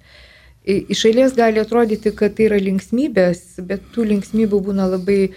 Iš 0.67 1.05
eilės 1.09 1.35
gali 1.35 1.59
atrodyti, 1.63 2.11
kad 2.15 2.35
tai 2.37 2.47
yra 2.49 2.59
linksmybės, 2.59 3.57
bet 3.67 3.83
tų 3.95 4.07
linksmybių 4.11 4.59
būna 4.69 4.87
labai 4.91 5.19
e, 5.27 5.31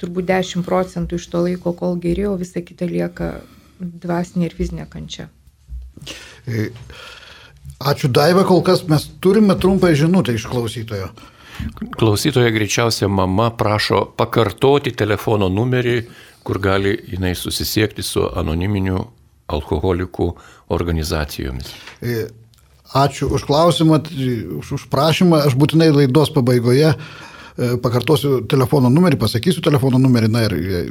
turbūt 0.00 0.28
10 0.30 0.66
procentų 0.66 1.18
iš 1.18 1.26
to 1.32 1.42
laiko, 1.46 1.74
kol 1.76 1.98
geriau, 2.00 2.36
visa 2.40 2.62
kita 2.64 2.88
lieka 2.88 3.32
dvasinė 3.80 4.48
ir 4.48 4.56
fizinė 4.56 4.86
kančia. 4.90 5.28
E, 6.46 6.70
ačiū 7.80 8.08
Daiva, 8.12 8.46
kol 8.48 8.62
kas 8.64 8.86
mes 8.88 9.08
turime 9.20 9.56
trumpą 9.60 9.92
žinutę 9.96 10.36
iš 10.36 10.46
klausytojo. 10.50 11.10
Klausytoja 12.00 12.52
greičiausiai 12.54 13.10
mama 13.12 13.50
prašo 13.52 14.06
pakartoti 14.16 14.94
telefono 14.96 15.50
numerį 15.52 15.98
kur 16.42 16.58
gali 16.58 16.98
jinai 17.08 17.34
susisiekti 17.34 18.02
su 18.02 18.24
anoniminiu 18.36 19.04
alkoholikų 19.50 20.28
organizacijomis. 20.70 21.72
E, 22.02 22.28
ačiū 22.94 23.28
už 23.34 23.44
klausimą, 23.48 24.00
už, 24.60 24.86
prašymą. 24.90 25.42
Aš 25.50 25.56
būtinai 25.58 25.90
laidos 25.94 26.30
pabaigoje 26.34 26.92
e, 26.94 26.96
pakartosiu 27.82 28.40
telefono 28.50 28.90
numerį, 28.92 29.18
pasakysiu 29.20 29.62
telefono 29.64 29.98
numerį, 30.00 30.30
na 30.32 30.44
ir 30.46 30.56
e, 30.56 30.82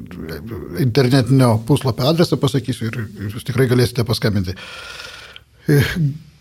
internetinio 0.84 1.54
puslapio 1.68 2.10
adresą 2.10 2.39
pasakysiu 2.42 2.89
ir 2.89 3.00
jūs 3.30 3.48
tikrai 3.48 3.70
galėsite 3.72 4.06
paskambinti. 4.08 4.56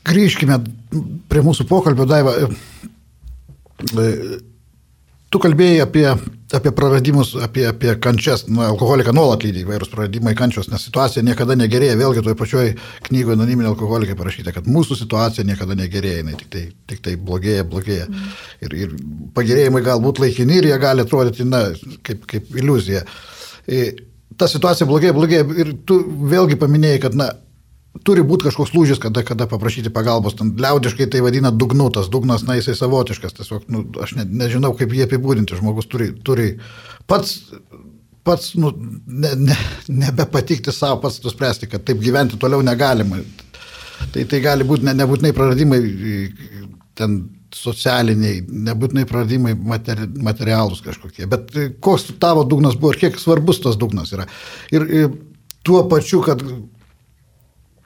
Grįžkime 0.08 0.60
prie 1.28 1.42
mūsų 1.44 1.68
pokalbio, 1.68 2.06
Daiva. 2.08 2.34
Tu 5.28 5.38
kalbėjai 5.42 5.82
apie, 5.84 6.06
apie 6.56 6.70
praradimus, 6.72 7.34
apie, 7.44 7.66
apie 7.68 7.92
kančias, 8.00 8.46
nu, 8.48 8.62
alkoholiką 8.64 9.12
nuolat 9.12 9.42
lydi 9.44 9.60
įvairūs 9.60 9.90
praradimai, 9.92 10.32
kančios, 10.36 10.70
nes 10.72 10.86
situacija 10.88 11.20
niekada 11.26 11.52
negerėja, 11.58 11.98
vėlgi 12.00 12.22
toje 12.24 12.38
pačioje 12.38 12.70
knygoje 13.10 13.36
anoniminė 13.36 13.68
alkoholikai 13.68 14.16
parašyta, 14.16 14.54
kad 14.56 14.70
mūsų 14.72 14.96
situacija 15.02 15.44
niekada 15.44 15.76
negerėja, 15.76 16.22
jinai 16.22 16.38
tik 16.40 16.48
tai, 16.54 16.62
tik 16.88 17.02
tai 17.04 17.16
blogėja, 17.20 17.66
blogėja. 17.68 18.06
Mm. 18.08 18.30
Ir, 18.64 18.78
ir 18.86 18.94
pagerėjimai 19.36 19.84
galbūt 19.90 20.22
laikini 20.24 20.62
ir 20.62 20.70
jie 20.70 20.80
gali 20.80 21.04
atrodyti, 21.04 21.44
na, 21.44 21.66
kaip, 22.08 22.24
kaip 22.30 22.48
iliuzija. 22.56 23.04
Ta 24.40 24.48
situacija 24.48 24.88
blogėja, 24.88 25.18
blogėja 25.18 25.44
ir 25.60 25.74
tu 25.84 26.00
vėlgi 26.32 26.56
paminėjai, 26.56 27.04
kad, 27.04 27.20
na, 27.20 27.34
turi 28.06 28.22
būti 28.26 28.48
kažkoks 28.48 28.74
lūžis, 28.76 29.00
kada, 29.02 29.24
kada 29.26 29.48
paprašyti 29.50 29.92
pagalbos. 29.94 30.36
Ten 30.38 30.52
liaudiškai 30.60 31.08
tai 31.12 31.22
vadina 31.24 31.50
dugnu, 31.54 31.88
tas 31.94 32.10
dugnas, 32.12 32.44
na, 32.46 32.58
jisai 32.58 32.76
savotiškas. 32.78 33.36
Tiesiog, 33.38 33.66
nu, 33.72 33.84
aš 34.02 34.14
ne, 34.18 34.26
nežinau, 34.44 34.74
kaip 34.78 34.92
jį 34.94 35.06
apibūdinti. 35.06 35.58
Žmogus 35.58 35.88
turi, 35.90 36.10
turi 36.26 36.50
pats, 37.10 37.38
pats 38.28 38.52
nu, 38.60 38.72
ne, 39.06 39.32
ne, 39.48 39.56
nebepatikti 40.04 40.74
savo, 40.74 41.00
pats 41.04 41.22
nuspręsti, 41.24 41.70
kad 41.72 41.86
taip 41.88 42.00
gyventi 42.04 42.40
toliau 42.40 42.64
negalima. 42.66 43.22
Tai, 44.14 44.22
tai 44.30 44.44
gali 44.44 44.66
būti 44.68 44.86
ne, 44.86 44.94
nebūtinai 45.00 45.34
praradimai 45.34 45.82
ten 46.98 47.18
socialiniai, 47.54 48.42
nebūtinai 48.68 49.06
praradimai 49.08 49.54
materi, 49.56 50.06
materialūs 50.22 50.82
kažkokie. 50.84 51.26
Bet 51.30 51.54
koks 51.84 52.10
tavo 52.20 52.44
dugnas 52.46 52.76
buvo 52.78 52.92
ir 52.92 53.00
kiek 53.06 53.16
svarbus 53.18 53.62
tas 53.64 53.78
dugnas 53.80 54.12
yra. 54.14 54.26
Ir, 54.74 54.84
ir 54.84 55.14
tuo 55.66 55.80
pačiu, 55.90 56.20
kad 56.26 56.44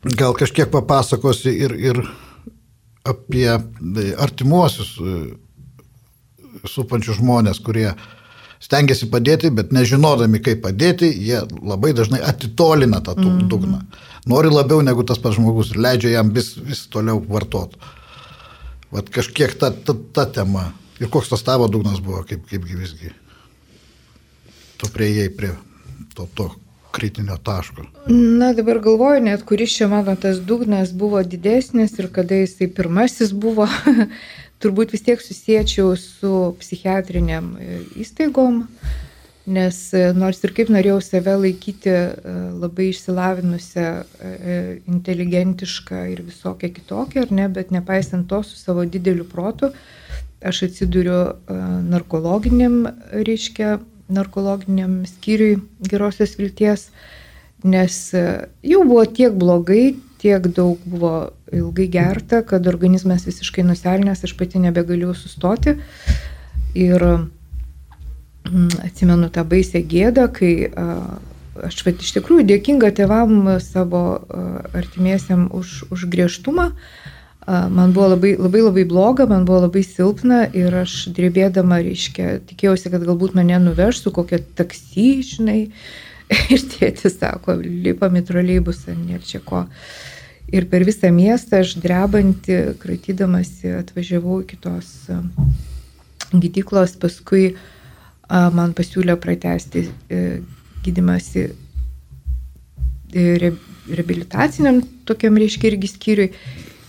gal 0.02 0.34
kažkiek 0.34 0.70
papasakosi 0.70 1.52
ir, 1.64 1.74
ir 1.78 2.02
apie 3.06 3.48
artimuosius 4.18 4.96
e, 4.98 5.20
supančius 6.68 7.18
žmonės, 7.20 7.62
kurie 7.62 7.92
stengiasi 8.62 9.08
padėti, 9.10 9.50
bet 9.50 9.72
nežinodami, 9.74 10.38
kaip 10.42 10.62
padėti, 10.62 11.08
jie 11.10 11.40
labai 11.62 11.92
dažnai 11.98 12.22
atitolina 12.22 13.00
tą 13.02 13.16
mhm. 13.18 13.48
dugną. 13.48 13.78
Mm 13.78 13.86
-hmm. 13.86 14.10
Nori 14.26 14.50
labiau 14.50 14.82
negu 14.82 15.02
tas 15.02 15.18
pats 15.18 15.36
žmogus 15.36 15.70
ir 15.70 15.80
leidžia 15.82 16.10
jam 16.10 16.30
vis, 16.30 16.54
vis 16.56 16.86
toliau 16.86 17.22
vartoti. 17.28 17.76
Vat 18.92 19.08
kažkiek 19.10 19.54
ta, 19.58 19.70
ta, 19.70 19.94
ta 20.12 20.26
tema. 20.26 20.72
Ir 21.00 21.08
koks 21.10 21.28
tas 21.28 21.42
tavo 21.42 21.66
dugnas 21.68 22.00
buvo, 22.00 22.22
kaip, 22.28 22.44
kaipgi 22.46 22.76
visgi. 22.78 23.10
Tu 24.78 24.86
prieėjai 24.94 25.30
prie 25.36 25.50
to, 26.14 26.28
to 26.34 26.50
kritinio 26.92 27.36
taško? 27.42 27.86
Na 28.06 28.52
dabar 28.52 28.78
galvoju, 28.84 29.22
net 29.24 29.42
kuris 29.48 29.74
čia 29.76 29.88
mano 29.88 30.16
tas 30.16 30.40
dugnas 30.40 30.92
buvo 30.92 31.22
didesnis 31.22 31.98
ir 31.98 32.10
kada 32.12 32.42
jisai 32.42 32.68
pirmasis 32.68 33.32
buvo, 33.32 33.68
turbūt 34.62 34.94
vis 34.94 35.06
tiek 35.06 35.22
susiečiau 35.22 35.94
su 35.98 36.32
psichiatriniam 36.60 37.54
e, 37.58 37.80
įstaigom, 38.02 38.62
nes 39.52 39.78
e, 39.96 40.04
nors 40.14 40.42
ir 40.46 40.54
kaip 40.54 40.70
norėjau 40.70 41.00
save 41.02 41.34
laikyti 41.46 41.90
e, 41.92 42.36
labai 42.62 42.90
išsilavinusią, 42.92 43.88
inteligentišką 44.92 46.04
ir 46.12 46.22
visokią 46.28 46.70
kitokią, 46.76 47.26
ar 47.26 47.34
ne, 47.40 47.48
bet 47.50 47.74
nepaisant 47.74 48.28
to 48.30 48.42
su 48.46 48.58
savo 48.60 48.86
dideliu 48.86 49.26
protu, 49.28 49.72
aš 50.42 50.64
atsiduriu 50.66 51.18
narkologiniam, 51.86 52.80
reiškia, 53.12 53.76
narkologiniam 54.12 55.02
skyriui 55.08 55.60
gerosios 55.88 56.34
vilties, 56.38 56.88
nes 57.62 57.98
e, 58.14 58.24
jau 58.66 58.82
buvo 58.88 59.04
tiek 59.06 59.34
blogai, 59.38 59.94
tiek 60.22 60.46
daug 60.54 60.80
buvo 60.86 61.32
ilgai 61.52 61.88
gerta, 61.92 62.42
kad 62.46 62.66
organizmas 62.70 63.26
visiškai 63.28 63.64
nuselnės, 63.66 64.24
aš 64.24 64.34
pati 64.38 64.62
nebegalėjau 64.62 65.14
sustoti. 65.18 65.76
Ir 66.78 67.02
mm, 67.06 68.70
atsimenu 68.86 69.28
tą 69.34 69.44
baisę 69.48 69.82
gėdą, 69.84 70.28
kai 70.32 70.52
aš 71.60 71.82
vat, 71.86 72.00
iš 72.00 72.14
tikrųjų 72.16 72.46
dėkinga 72.48 72.92
tėvam 72.96 73.58
savo 73.60 74.02
artimiesiam 74.72 75.48
už, 75.52 75.82
už 75.92 76.06
griežtumą, 76.12 76.70
man 77.46 77.92
buvo 77.92 78.12
labai, 78.12 78.36
labai 78.38 78.62
labai 78.62 78.84
bloga, 78.88 79.26
man 79.26 79.44
buvo 79.48 79.64
labai 79.64 79.82
silpna 79.82 80.44
ir 80.54 80.74
aš 80.82 81.08
drebėdama, 81.16 81.80
reiškia, 81.82 82.38
tikėjausi, 82.46 82.92
kad 82.92 83.04
galbūt 83.06 83.34
mane 83.38 83.58
nuveš 83.64 84.04
su 84.04 84.14
kokia 84.14 84.38
taksi, 84.58 85.08
žinai. 85.26 85.60
Ir 86.54 86.62
tėtis 86.64 87.18
sako, 87.18 87.58
lipam 87.60 88.14
į 88.16 88.22
troleibusą, 88.28 88.94
nėra 88.96 89.20
čia 89.26 89.42
ko. 89.44 89.66
Ir 90.52 90.64
per 90.70 90.84
visą 90.86 91.10
miestą 91.12 91.60
aš 91.60 91.74
drebanti, 91.80 92.56
kratydamasi, 92.80 93.74
atvažiavau 93.82 94.38
iki 94.40 94.56
tos 94.60 94.88
gydyklos, 96.32 96.96
paskui 97.00 97.54
man 98.28 98.72
pasiūlė 98.76 99.16
pratesti 99.20 99.86
e, 100.08 100.40
gydimasi 100.84 101.44
e, 103.12 103.52
reabilitaciniam 103.92 104.80
tokiam, 105.08 105.36
reiškia, 105.40 105.72
irgi 105.72 105.90
skyriui. 105.90 106.30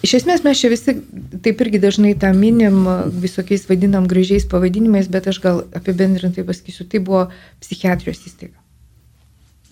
Iš 0.04 0.18
esmės 0.20 0.42
mes 0.44 0.60
čia 0.60 0.68
visi 0.68 0.98
taip 1.46 1.62
irgi 1.64 1.80
dažnai 1.80 2.12
tą 2.20 2.34
minim, 2.36 2.82
visokiais 3.24 3.64
vadinam 3.70 4.08
gražiais 4.12 4.44
pavadinimais, 4.52 5.08
bet 5.08 5.30
aš 5.32 5.40
gal 5.44 5.62
apibendrintai 5.80 6.44
pasakysiu, 6.44 6.84
tai 6.92 7.00
buvo 7.00 7.30
psichiatrijos 7.64 8.20
įstaiga. 8.28 8.58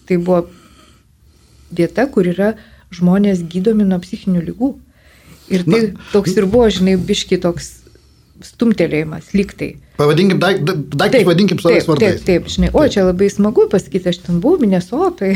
Tai 0.08 0.20
buvo 0.24 0.46
vieta, 1.76 2.08
kur 2.08 2.32
yra 2.32 2.54
žmonės 2.96 3.44
gydomi 3.52 3.84
nuo 3.88 4.00
psichinių 4.04 4.46
lygų. 4.48 4.72
Ir 5.52 5.68
tai 5.68 5.82
Na, 5.90 6.08
toks 6.14 6.38
ir 6.40 6.48
buvo, 6.48 6.70
žinai, 6.72 6.96
biški 6.96 7.40
toks 7.44 7.81
stumtelėjimas, 8.48 9.32
liktai. 9.38 9.76
Pavadinkim, 10.00 10.40
daiktus 10.42 11.28
vadinkim 11.28 11.60
savais 11.62 11.88
vardais. 11.90 12.20
Taip, 12.22 12.26
taip, 12.28 12.50
žinai, 12.52 12.72
o 12.74 12.84
čia 12.90 13.06
labai 13.06 13.30
smagu 13.32 13.68
pasakyti, 13.72 14.12
aš 14.12 14.22
ten 14.26 14.42
buvau 14.44 14.62
Minnesotai, 14.62 15.36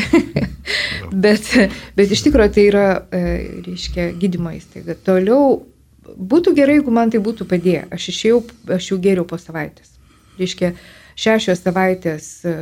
bet, 1.26 1.52
bet 1.98 2.14
iš 2.16 2.26
tikrųjų 2.28 2.56
tai 2.56 2.68
yra, 2.72 2.86
e, 3.14 3.24
reiškia, 3.68 4.10
gydymo 4.22 4.56
įstaiga. 4.58 4.98
Toliau 5.06 5.60
būtų 6.06 6.56
gerai, 6.58 6.80
jeigu 6.80 6.94
man 6.94 7.14
tai 7.14 7.22
būtų 7.24 7.48
padėję. 7.50 7.86
Aš 7.94 8.10
išėjau, 8.14 8.42
aš 8.78 8.92
jau 8.92 9.02
geriau 9.02 9.28
po 9.30 9.40
savaitės. 9.42 9.96
Reiškia, 10.40 10.74
šešios 11.20 11.64
savaitės 11.66 12.30
e, 12.46 12.56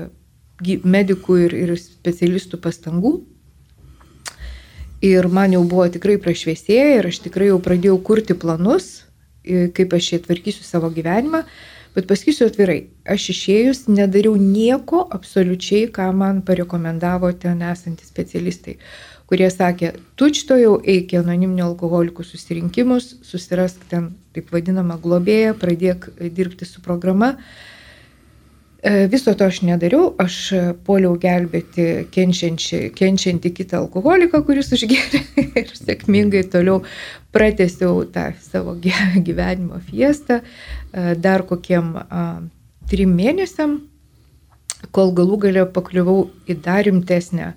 medikų 0.84 1.40
ir, 1.48 1.56
ir 1.66 1.78
specialistų 1.80 2.60
pastangų. 2.64 3.16
Ir 5.04 5.28
man 5.28 5.52
jau 5.52 5.64
buvo 5.68 5.90
tikrai 5.92 6.16
prašviesėję 6.22 7.00
ir 7.00 7.10
aš 7.10 7.20
tikrai 7.26 7.50
jau 7.50 7.58
pradėjau 7.60 7.98
kurti 8.08 8.38
planus, 8.40 9.04
kaip 9.46 9.96
aš 9.98 10.10
čia 10.12 10.20
tvarkysiu 10.24 10.66
savo 10.68 10.92
gyvenimą. 10.94 11.44
Bet 11.94 12.08
pasakysiu 12.10 12.48
atvirai, 12.50 12.88
aš 13.06 13.28
išėjus 13.36 13.84
nedariau 13.86 14.34
nieko 14.40 15.04
absoliučiai, 15.14 15.92
ką 15.94 16.08
man 16.18 16.40
parekomendavo 16.46 17.30
ten 17.38 17.62
esantys 17.68 18.10
specialistai, 18.10 18.80
kurie 19.30 19.50
sakė, 19.54 19.92
tu 20.18 20.32
čito 20.34 20.58
jau 20.58 20.80
eik 20.82 21.14
į 21.14 21.20
anoniminio 21.22 21.68
alkoholikų 21.70 22.26
susirinkimus, 22.26 23.12
susirask 23.22 23.86
ten 23.92 24.10
taip 24.34 24.50
vadinamą 24.56 24.98
globėją, 25.04 25.54
pradėk 25.62 26.10
dirbti 26.34 26.66
su 26.66 26.82
programa. 26.82 27.36
E, 27.36 27.73
viso 28.84 29.34
to 29.38 29.48
aš 29.48 29.62
nedariau, 29.64 30.10
aš 30.20 30.38
poliau 30.84 31.14
gelbėti 31.20 32.08
kenčiantį 32.12 33.52
kitą 33.56 33.80
alkoholiką, 33.84 34.42
kuris 34.44 34.74
užgėrė 34.76 35.22
ir 35.62 35.72
sėkmingai 35.78 36.44
toliau 36.52 36.82
pratesiau 37.34 38.04
tą 38.12 38.32
savo 38.44 38.76
gyvenimo 38.76 39.80
fiestą 39.88 40.42
e, 40.42 41.16
dar 41.16 41.46
kokiem 41.48 41.96
trim 42.92 43.16
mėnesiam, 43.16 43.80
kol 44.92 45.14
galų 45.16 45.40
galę 45.48 45.66
pakliuvau 45.72 46.28
į 46.50 46.60
dar 46.66 46.84
rimtesnę 46.88 47.54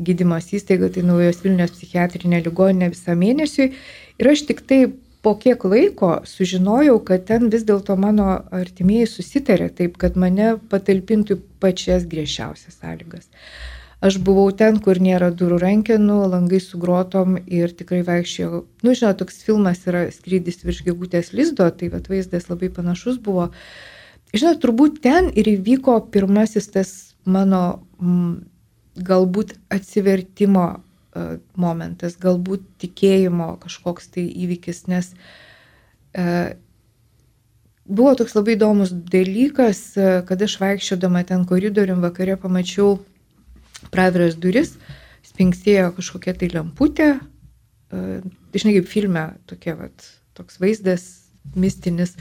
gydymas 0.00 0.48
įstaigą, 0.54 0.88
tai 0.94 1.02
naujos 1.04 1.42
Vilnius 1.44 1.74
psichiatrinė 1.74 2.40
ligoninė 2.46 2.92
visą 2.94 3.16
mėnesį. 3.18 3.72
Ir 4.20 4.30
aš 4.32 4.46
tik 4.48 4.62
tai 4.70 4.84
po 5.22 5.34
kiek 5.38 5.64
laiko 5.64 6.12
sužinojau, 6.24 6.98
kad 7.04 7.26
ten 7.28 7.50
vis 7.52 7.66
dėlto 7.68 7.96
mano 8.00 8.28
artimieji 8.56 9.08
susitarė 9.10 9.68
taip, 9.76 9.98
kad 10.00 10.16
mane 10.16 10.54
patalpintų 10.72 11.40
pačias 11.60 12.06
griežčiausias 12.08 12.80
sąlygas. 12.80 13.28
Aš 14.00 14.16
buvau 14.24 14.48
ten, 14.56 14.78
kur 14.80 14.96
nėra 14.96 15.28
durų 15.36 15.58
rankenų, 15.60 16.22
langai 16.32 16.62
su 16.64 16.78
grotom 16.80 17.36
ir 17.44 17.74
tikrai 17.76 18.00
vaikščiojau. 18.06 18.62
Nu, 18.80 18.94
žinot, 18.96 19.18
toks 19.20 19.42
filmas 19.44 19.82
yra 19.84 20.06
skrydis 20.14 20.62
virš 20.64 20.80
gegutės 20.86 21.34
lizdo, 21.36 21.66
tai 21.68 21.90
vat, 21.92 22.08
vaizdas 22.08 22.48
labai 22.48 22.70
panašus 22.72 23.18
buvo. 23.20 23.50
Žinot, 24.32 24.62
turbūt 24.62 25.02
ten 25.04 25.28
ir 25.36 25.52
įvyko 25.52 25.98
pirmasis 26.14 26.72
tas 26.72 26.94
mano 27.28 27.82
m, 28.00 28.38
galbūt 28.96 29.58
atsivertimo 29.68 30.80
momentas, 31.58 32.14
galbūt 32.20 32.66
tikėjimo 32.82 33.56
kažkoks 33.62 34.12
tai 34.14 34.26
įvykis, 34.30 34.84
nes 34.90 35.10
e, 36.14 36.26
buvo 37.90 38.12
toks 38.18 38.36
labai 38.36 38.54
įdomus 38.54 38.92
dalykas, 38.92 39.80
e, 39.98 40.12
kad 40.28 40.42
aš 40.46 40.58
vaikščiodama 40.62 41.24
ten 41.26 41.42
koridorium 41.50 42.04
vakare 42.04 42.38
pamačiau 42.38 43.00
praviras 43.90 44.38
duris, 44.38 44.76
spinksėjo 45.26 45.90
kažkokia 45.98 46.36
tai 46.38 46.52
lemputė, 46.54 47.10
e, 47.18 48.22
žinai 48.54 48.78
kaip 48.78 48.88
filme, 48.92 49.26
tokia, 49.50 49.74
vat, 49.82 50.06
toks 50.38 50.62
vaizdas 50.62 51.10
mistinis. 51.58 52.14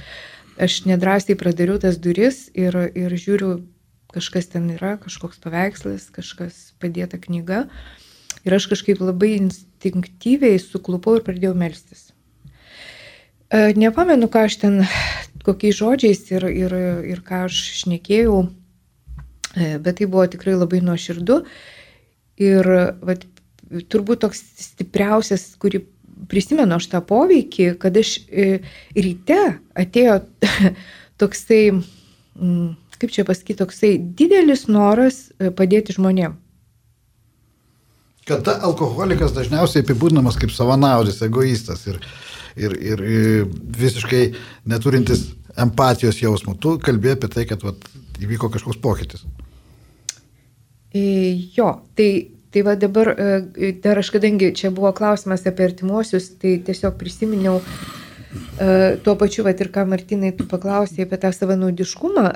Aš 0.60 0.82
nedrasiai 0.90 1.38
pradariau 1.40 1.78
tas 1.80 2.02
duris 2.02 2.48
ir, 2.58 2.74
ir 2.98 3.14
žiūriu, 3.14 3.62
kažkas 4.10 4.50
ten 4.50 4.66
yra, 4.74 4.98
kažkoks 5.00 5.38
paveikslas, 5.46 6.10
kažkas 6.10 6.72
padėta 6.82 7.22
knyga. 7.22 7.68
Uh, 7.70 8.09
Ir 8.48 8.56
aš 8.56 8.70
kažkaip 8.72 9.02
labai 9.04 9.34
instinktyviai 9.40 10.60
suklupau 10.62 11.18
ir 11.18 11.26
pradėjau 11.26 11.56
melstis. 11.60 12.10
E, 13.50 13.74
nepamenu, 13.76 14.30
ką 14.32 14.46
aš 14.48 14.60
ten, 14.62 14.80
kokiais 15.46 15.80
žodžiais 15.80 16.24
ir, 16.32 16.48
ir, 16.48 16.76
ir 17.12 17.22
ką 17.26 17.44
aš 17.50 17.60
šnekėjau, 17.82 18.40
e, 19.58 19.76
bet 19.84 20.00
tai 20.00 20.08
buvo 20.08 20.28
tikrai 20.32 20.56
labai 20.56 20.80
nuoširdu. 20.86 21.42
Ir 22.40 22.72
vat, 23.04 23.26
turbūt 23.92 24.24
toks 24.24 24.44
stipriausias, 24.70 25.50
kurį 25.60 25.84
prisimenu 26.32 26.78
aš 26.78 26.88
tą 26.94 27.04
poveikį, 27.04 27.74
kad 27.82 27.98
aš 28.00 28.16
e, 28.32 28.62
ryte 28.96 29.42
atėjo 29.76 30.22
toksai, 31.22 31.64
kaip 33.02 33.12
čia 33.12 33.28
pasakyti, 33.28 33.60
toksai 33.60 33.98
didelis 34.00 34.70
noras 34.72 35.26
padėti 35.60 35.98
žmonėms 35.98 36.40
Kada 38.30 38.60
alkoholikas 38.68 39.34
dažniausiai 39.34 39.82
apibūdinamas 39.82 40.38
kaip 40.38 40.52
savanaudis, 40.54 41.22
egoistas 41.26 41.88
ir, 41.90 41.98
ir, 42.54 42.76
ir 42.78 43.02
visiškai 43.80 44.24
neturintis 44.70 45.24
empatijos 45.58 46.20
jausmų. 46.22 46.58
Tu 46.62 46.76
kalbėjai 46.86 47.18
apie 47.18 47.30
tai, 47.34 47.46
kad 47.50 47.64
vat, 47.66 47.88
įvyko 48.22 48.52
kažkoks 48.54 48.78
pokytis. 48.84 49.26
E, 50.94 51.02
jo, 51.56 51.72
tai, 51.98 52.10
tai 52.54 52.64
va 52.66 52.76
dabar, 52.80 53.14
e, 53.14 53.72
dar 53.82 54.02
aš 54.02 54.12
kadangi 54.14 54.52
čia 54.58 54.70
buvo 54.74 54.92
klausimas 54.98 55.46
apie 55.50 55.66
artimuosius, 55.70 56.32
tai 56.42 56.58
tiesiog 56.66 56.98
prisiminiau 57.02 57.60
e, 57.62 58.70
tuo 59.06 59.18
pačiu, 59.18 59.46
va 59.48 59.54
ir 59.58 59.74
ką 59.74 59.88
Martinai 59.90 60.36
tu 60.38 60.46
paklausai 60.50 61.06
apie 61.06 61.22
tą 61.22 61.34
savanaudiškumą 61.34 62.28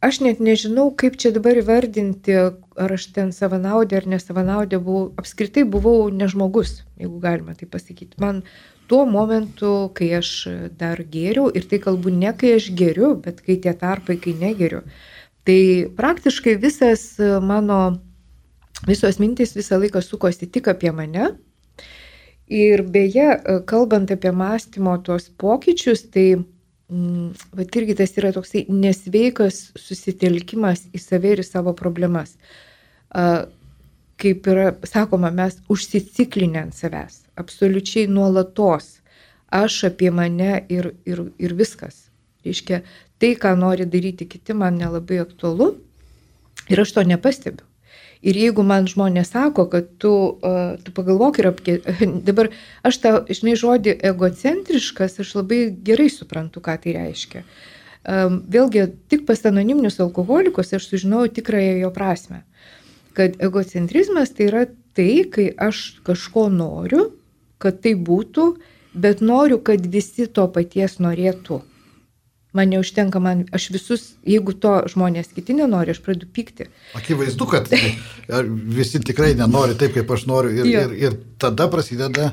aš 0.00 0.20
net 0.22 0.40
nežinau, 0.40 0.88
kaip 0.94 1.18
čia 1.18 1.32
dabar 1.34 1.58
įvardinti, 1.58 2.34
ar 2.78 2.94
aš 2.94 3.08
ten 3.16 3.32
savanaudė 3.34 3.98
ar 4.00 4.08
nesavanaudė 4.14 4.80
buvau, 4.82 5.08
apskritai 5.18 5.64
buvau 5.66 6.08
nežmogus, 6.14 6.82
jeigu 7.00 7.18
galima 7.22 7.56
tai 7.58 7.68
pasakyti. 7.70 8.18
Man 8.22 8.42
tuo 8.90 9.04
momentu, 9.10 9.90
kai 9.94 10.12
aš 10.20 10.32
dar 10.78 11.02
geriau, 11.02 11.48
ir 11.50 11.66
tai 11.68 11.80
kalbu 11.82 12.14
ne 12.14 12.32
kai 12.38 12.54
aš 12.58 12.70
geriu, 12.78 13.16
bet 13.24 13.42
kai 13.44 13.58
tie 13.62 13.74
tarpai, 13.74 14.18
kai 14.22 14.36
negeriu, 14.38 14.84
tai 15.48 15.60
praktiškai 15.98 16.54
visas 16.62 17.10
mano, 17.42 17.98
visos 18.86 19.18
mintis 19.18 19.56
visą 19.58 19.80
laiką 19.82 20.02
sukosi 20.04 20.46
tik 20.46 20.70
apie 20.70 20.94
mane. 20.94 21.34
Ir 22.48 22.80
beje, 22.88 23.34
kalbant 23.68 24.08
apie 24.14 24.30
mąstymo 24.32 24.94
tuos 25.04 25.26
pokyčius, 25.36 26.06
tai 26.08 26.46
vat 26.88 27.76
irgi 27.76 27.96
tas 27.98 28.14
yra 28.16 28.32
toksai 28.32 28.64
nesveikas 28.72 29.68
susitelkimas 29.76 30.86
į 30.96 31.00
save 31.02 31.34
ir 31.34 31.42
į 31.42 31.46
savo 31.46 31.74
problemas. 31.76 32.36
Kaip 34.18 34.48
yra 34.50 34.72
sakoma, 34.88 35.30
mes 35.30 35.60
užsiciklinę 35.70 36.64
ant 36.66 36.76
savęs, 36.76 37.22
absoliučiai 37.38 38.08
nuolatos. 38.10 38.96
Aš 39.54 39.84
apie 39.88 40.10
mane 40.12 40.64
ir, 40.68 40.90
ir, 41.08 41.22
ir 41.40 41.54
viskas. 41.56 42.08
Reiškia, 42.44 42.82
tai, 43.20 43.32
ką 43.40 43.54
nori 43.56 43.86
daryti 43.88 44.26
kiti, 44.28 44.56
man 44.56 44.76
nelabai 44.80 45.22
aktualu 45.22 45.70
ir 46.68 46.82
aš 46.82 46.92
to 46.96 47.04
nepastebiu. 47.08 47.67
Ir 48.26 48.34
jeigu 48.34 48.64
man 48.66 48.88
žmonės 48.90 49.30
sako, 49.30 49.68
kad 49.70 49.92
tu, 50.02 50.10
uh, 50.42 50.74
tu 50.82 50.94
pagalvok 50.94 51.38
ir 51.38 51.50
apie... 51.52 51.76
Dabar 52.28 52.50
aš 52.86 52.98
tą, 53.02 53.12
žinai, 53.30 53.54
žodį 53.58 53.94
egocentriškas, 54.10 55.20
aš 55.22 55.34
labai 55.38 55.60
gerai 55.86 56.08
suprantu, 56.10 56.62
ką 56.64 56.74
tai 56.82 56.96
reiškia. 56.98 57.44
Um, 58.08 58.40
vėlgi, 58.50 58.88
tik 59.10 59.24
pas 59.28 59.42
anoniminius 59.46 60.00
alkoholikus 60.02 60.74
aš 60.74 60.88
sužinojau 60.90 61.30
tikrąją 61.38 61.78
jo 61.82 61.92
prasme. 61.94 62.42
Kad 63.14 63.38
egocentrizmas 63.42 64.34
tai 64.34 64.48
yra 64.48 64.66
tai, 64.98 65.24
kai 65.30 65.50
aš 65.54 66.00
kažko 66.06 66.48
noriu, 66.50 67.10
kad 67.62 67.82
tai 67.84 67.94
būtų, 67.94 68.48
bet 68.98 69.22
noriu, 69.22 69.60
kad 69.62 69.84
visi 69.86 70.26
to 70.26 70.46
paties 70.54 70.98
norėtų. 71.02 71.60
Man 72.56 72.70
neužtenka, 72.72 73.20
man, 73.20 73.42
aš 73.52 73.66
visus, 73.74 74.04
jeigu 74.24 74.54
to 74.56 74.70
žmonės 74.88 75.34
kiti 75.36 75.52
nenori, 75.52 75.92
aš 75.92 75.98
pradedu 76.00 76.30
pykti. 76.32 76.70
Akivaizdu, 76.96 77.44
kad 77.50 77.68
visi 78.78 79.00
tikrai 79.04 79.34
nenori 79.36 79.76
taip, 79.76 79.92
kaip 79.98 80.08
aš 80.16 80.24
noriu. 80.30 80.54
Ir, 80.56 80.70
ir, 80.70 80.94
ir 80.96 81.18
tada 81.36 81.66
prasideda, 81.68 82.30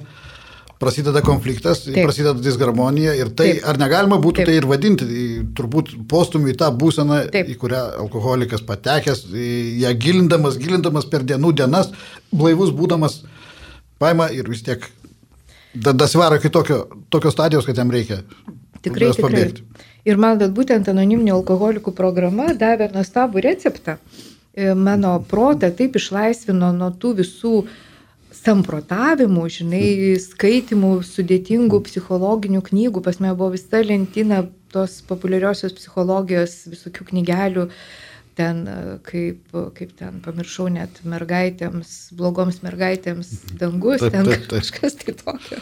prasideda 0.79 1.19
konfliktas, 1.25 1.83
taip. 1.89 1.99
prasideda 2.07 2.39
disharmonija. 2.39 3.11
Ir 3.19 3.33
tai, 3.35 3.49
taip. 3.57 3.67
ar 3.67 3.79
negalima 3.81 4.15
būtų 4.23 4.39
taip. 4.39 4.51
tai 4.51 4.55
ir 4.61 4.67
vadinti, 4.69 5.07
turbūt 5.57 5.91
postumį 6.07 6.53
į 6.53 6.57
tą 6.61 6.69
būseną, 6.79 7.17
taip. 7.33 7.51
į 7.51 7.57
kurią 7.59 7.81
alkoholikas 8.05 8.63
patekęs, 8.69 9.25
ją 9.83 9.91
gilindamas, 9.99 10.55
gilindamas 10.61 11.09
per 11.11 11.25
dienų 11.27 11.51
dienas, 11.59 11.91
blaivus 12.31 12.71
būdamas, 12.77 13.25
paima 13.99 14.29
ir 14.31 14.47
vis 14.47 14.63
tiek 14.63 14.87
dasvaro 15.75 16.39
iki 16.39 16.53
tokio, 16.55 16.85
tokios 17.11 17.35
stadijos, 17.35 17.67
kad 17.67 17.83
jam 17.83 17.91
reikia. 17.91 18.21
Tikrai, 18.79 19.11
tikrai. 19.11 19.19
Pabėgti. 19.19 19.91
Ir 20.05 20.21
man 20.21 20.37
bet 20.41 20.53
būtent 20.53 20.89
anoniminių 20.91 21.33
alkoholikų 21.39 21.93
programa 21.97 22.51
davė 22.53 22.91
nuostabų 22.93 23.41
receptą. 23.45 23.97
E, 24.53 24.73
mano 24.77 25.17
protą 25.29 25.71
taip 25.73 25.97
išlaisvino 25.97 26.71
nuo 26.77 26.91
tų 26.93 27.15
visų 27.21 27.53
samprotavimų, 28.35 29.45
žinai, 29.49 29.85
skaitimų, 30.21 30.99
sudėtingų 31.07 31.81
psichologinių 31.87 32.61
knygų. 32.69 33.01
Pas 33.01 33.17
mane 33.23 33.33
buvo 33.37 33.55
visa 33.55 33.81
lentyna 33.81 34.43
tos 34.75 34.99
populiariosios 35.07 35.73
psichologijos 35.77 36.65
visokių 36.69 37.09
knygelių. 37.09 37.65
Uh, 37.65 38.05
ten 38.35 38.63
kaip, 39.07 39.53
kaip 39.77 39.93
ten 39.99 40.19
pamiršau 40.25 40.67
net 40.73 40.99
mergaitėms, 41.07 41.93
blogoms 42.19 42.59
mergaitėms 42.65 43.31
dangus, 43.59 44.03
taip, 44.03 44.11
ten 44.15 44.27
taip, 44.27 44.43
taip. 44.49 44.65
kažkas 44.65 44.99
tai 45.01 45.15
tokio. 45.21 45.61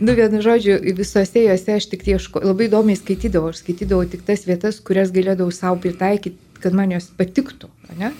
Nu, 0.00 0.14
vienu 0.18 0.42
žodžiu, 0.44 0.76
visose 0.98 1.46
juose 1.46 1.78
aš 1.78 1.88
tik 1.94 2.06
ieško, 2.12 2.44
labai 2.44 2.68
įdomiai 2.68 3.00
skaitydavau, 3.00 3.54
aš 3.54 3.64
skaitydavau 3.64 4.08
tik 4.10 4.26
tas 4.28 4.44
vietas, 4.48 4.82
kurias 4.84 5.14
galėdavau 5.16 5.54
savo 5.54 5.80
pritaikyti, 5.80 6.36
kad 6.60 6.76
man 6.76 6.92
jos 6.92 7.08
patiktų. 7.16 7.72
Ne? 8.00 8.12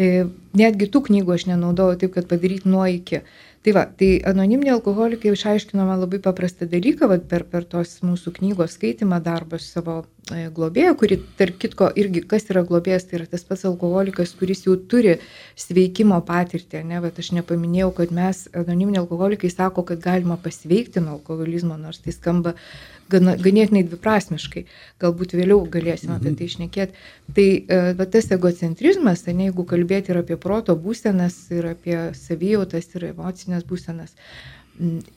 E, 0.00 0.24
netgi 0.56 0.88
tų 0.88 1.04
knygų 1.10 1.36
aš 1.36 1.46
nenaudojau 1.50 2.00
taip, 2.00 2.14
kad 2.16 2.28
padaryti 2.30 2.70
nuo 2.70 2.86
iki. 2.88 3.24
Tai 3.60 3.72
va, 3.76 3.82
tai 3.84 4.22
anoniminiai 4.24 4.72
alkoholikai 4.72 5.34
išaiškino 5.34 5.84
man 5.84 5.98
labai 6.00 6.16
paprastą 6.24 6.64
dalyką, 6.64 7.10
va, 7.10 7.18
per, 7.32 7.42
per 7.44 7.66
tos 7.68 7.98
mūsų 8.00 8.30
knygos 8.38 8.78
skaitimą, 8.78 9.18
darbą 9.20 9.58
su 9.60 9.66
savo 9.74 9.96
e, 10.32 10.46
globėja, 10.56 10.94
kuri, 10.96 11.18
tarp 11.36 11.58
kitko, 11.60 11.90
irgi 12.00 12.22
kas 12.30 12.48
yra 12.48 12.62
globėjas, 12.64 13.04
tai 13.10 13.18
yra 13.18 13.26
tas 13.28 13.44
pats 13.44 13.66
alkoholikas, 13.68 14.32
kuris 14.38 14.64
jau 14.64 14.78
turi 14.92 15.18
sveikimo 15.60 16.22
patirtį. 16.30 16.80
Ne, 16.88 17.02
bet 17.04 17.20
aš 17.20 17.34
nepaminėjau, 17.36 17.90
kad 18.00 18.16
mes, 18.16 18.46
anoniminiai 18.56 19.02
alkoholikai, 19.02 19.52
sako, 19.52 19.84
kad 19.92 20.00
galima 20.08 20.40
pasveikti 20.40 21.04
nuo 21.04 21.18
alkoholizmo, 21.18 21.76
nors 21.84 22.00
tai 22.00 22.16
skamba 22.16 22.56
gana, 23.10 23.36
ganėtinai 23.40 23.82
dviprasmiškai. 23.88 24.64
Galbūt 25.02 25.34
vėliau 25.38 25.64
galėsime 25.70 26.16
apie 26.16 26.34
tai 26.38 26.48
išnekėti. 26.48 27.04
Tai 27.36 27.46
va, 27.98 28.06
tas 28.14 28.30
egocentrizmas, 28.36 29.26
ne, 29.28 29.50
jeigu 29.50 29.66
kalbėti 29.68 30.14
ir 30.14 30.22
apie 30.22 30.38
proto 30.40 30.76
būsenas, 30.78 31.36
ir 31.54 31.72
apie 31.74 31.98
savijautas, 32.18 32.90
ir 32.96 33.10
emocinės 33.12 33.66
būsenas, 33.68 34.16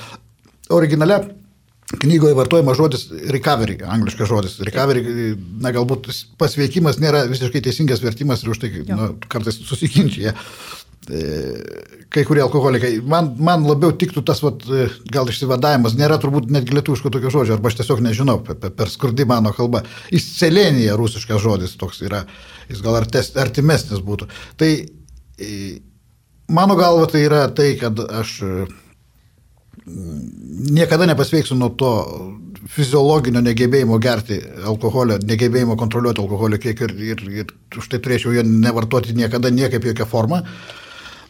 Originale 0.76 1.20
Knygoje 1.86 2.34
vartojama 2.34 2.72
žodis 2.74 3.04
recovery, 3.30 3.76
angliškas 3.86 4.26
žodis. 4.26 4.56
Recovery, 4.66 5.04
na 5.62 5.70
galbūt 5.74 6.08
pasveikimas 6.40 6.98
nėra 6.98 7.22
visiškai 7.30 7.62
teisingas 7.62 8.02
vertimas 8.02 8.42
ir 8.42 8.50
už 8.50 8.58
tai 8.64 8.70
nu, 8.88 9.12
kartais 9.30 9.60
susikinčia. 9.68 10.32
E, 11.10 11.62
kai 12.10 12.24
kurie 12.26 12.42
alkoholikai. 12.42 12.96
Man, 13.06 13.32
man 13.38 13.66
labiau 13.66 13.92
tiktų 13.94 14.24
tas, 14.26 14.40
vat, 14.42 14.64
e, 14.66 14.86
gal 15.12 15.28
išsivadavimas, 15.30 15.94
nėra 15.98 16.18
turbūt 16.22 16.48
netgi 16.50 16.74
lietuviško 16.74 17.12
tokio 17.14 17.30
žodžio, 17.30 17.56
arba 17.56 17.70
aš 17.70 17.78
tiesiog 17.80 18.00
nežinau, 18.02 18.40
per, 18.46 18.72
per 18.74 18.90
skurdi 18.90 19.26
mano 19.28 19.52
kalba. 19.54 19.84
Įscelenija 20.14 20.96
rusiškas 20.98 21.42
žodis 21.42 21.76
toks 21.78 22.02
yra, 22.06 22.24
jis 22.70 22.82
gal 22.82 22.98
artes, 22.98 23.30
artimesnis 23.38 24.02
būtų. 24.06 24.26
Tai 24.58 24.70
e, 24.82 25.50
mano 26.50 26.78
galva 26.78 27.06
tai 27.12 27.22
yra 27.28 27.44
tai, 27.54 27.74
kad 27.78 28.02
aš 28.02 28.40
niekada 29.86 31.06
nepasveiksiu 31.06 31.54
nuo 31.54 31.68
to 31.78 31.92
fiziologinio 32.72 33.38
negebėjimo 33.46 34.00
gerti 34.02 34.40
alkoholio, 34.66 35.20
negebėjimo 35.22 35.76
kontroliuoti 35.78 36.24
alkoholio 36.24 36.58
kiekį 36.58 36.88
ir, 36.88 36.96
ir, 37.12 37.22
ir 37.44 37.78
už 37.78 37.92
tai 37.92 38.02
turėčiau 38.02 38.34
jo 38.34 38.42
nevartoti 38.48 39.14
niekada 39.14 39.54
niekaip 39.54 39.86
jokią 39.86 40.08
formą. 40.10 40.42
Uh, 40.42 40.82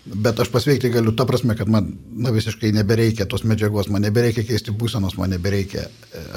Bet 0.07 0.38
aš 0.38 0.53
pasveikti 0.55 0.90
galiu 0.95 1.11
ta 1.19 1.25
prasme, 1.27 1.57
kad 1.59 1.69
man 1.71 1.88
na, 2.14 2.31
visiškai 2.31 2.69
nebereikia 2.77 3.27
tos 3.27 3.42
medžiagos, 3.49 3.88
man 3.90 4.05
nebereikia 4.07 4.45
keisti 4.47 4.71
būsenos, 4.71 5.16
man 5.19 5.33
nebereikia. 5.35 5.88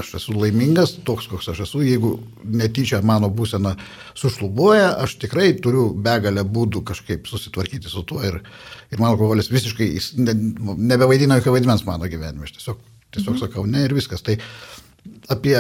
Aš 0.02 0.16
esu 0.18 0.34
laimingas, 0.34 0.96
toks 1.06 1.28
koks 1.30 1.52
aš 1.54 1.62
esu. 1.68 1.84
Jeigu 1.86 2.16
netyčia 2.50 3.04
mano 3.06 3.30
būsena 3.30 3.76
sušlubuoja, 4.18 4.96
aš 5.04 5.20
tikrai 5.22 5.52
turiu 5.62 5.90
begalę 5.94 6.44
būdų 6.50 6.82
kažkaip 6.90 7.30
susitvarkyti 7.30 7.92
su 7.92 8.02
tuo. 8.10 8.24
Ir, 8.26 8.40
ir 8.90 8.98
mano 8.98 9.14
alkoholis 9.14 9.52
visiškai 9.54 9.92
ne, 10.26 10.36
nebevaidina 10.94 11.38
jokio 11.38 11.54
vaidmens 11.54 11.86
mano 11.86 12.10
gyvenime. 12.10 12.50
Aš 12.50 12.58
tiesiog, 12.58 12.82
tiesiog 13.14 13.36
mhm. 13.36 13.44
sakau 13.44 13.68
ne 13.70 13.86
ir 13.86 13.94
viskas. 13.94 14.26
Tai 14.26 14.40
apie 15.30 15.60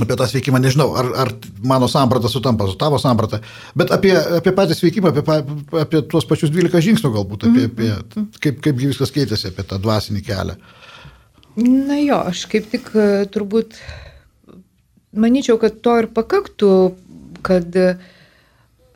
apie 0.00 0.16
tą 0.16 0.26
sveikimą, 0.26 0.60
nežinau, 0.62 0.94
ar, 0.96 1.10
ar 1.20 1.30
mano 1.68 1.88
samprata 1.88 2.28
sutampa 2.32 2.64
su 2.66 2.78
tavo 2.80 2.98
samprata, 2.98 3.42
bet 3.76 3.92
apie, 3.92 4.14
apie 4.38 4.54
patį 4.56 4.78
sveikimą, 4.78 5.12
apie, 5.12 5.56
apie 5.82 6.00
tuos 6.08 6.24
pačius 6.28 6.52
12 6.54 6.80
žingsnių 6.86 7.10
galbūt, 7.12 7.44
apie, 7.50 7.66
apie 7.68 7.90
mhm. 7.90 8.30
kaip, 8.40 8.62
kaip 8.64 8.80
viskas 8.80 9.12
keitėsi, 9.12 9.50
apie 9.52 9.66
tą 9.68 9.80
dvasinį 9.82 10.24
kelią. 10.24 10.56
Na 11.60 11.98
jo, 12.00 12.22
aš 12.32 12.46
kaip 12.48 12.70
tik 12.72 12.88
e, 12.96 13.26
turbūt 13.28 13.76
manyčiau, 15.12 15.58
kad 15.60 15.76
to 15.84 15.98
ir 16.00 16.08
pakaktų, 16.16 16.72
kad 17.44 17.76
e, 17.76 17.90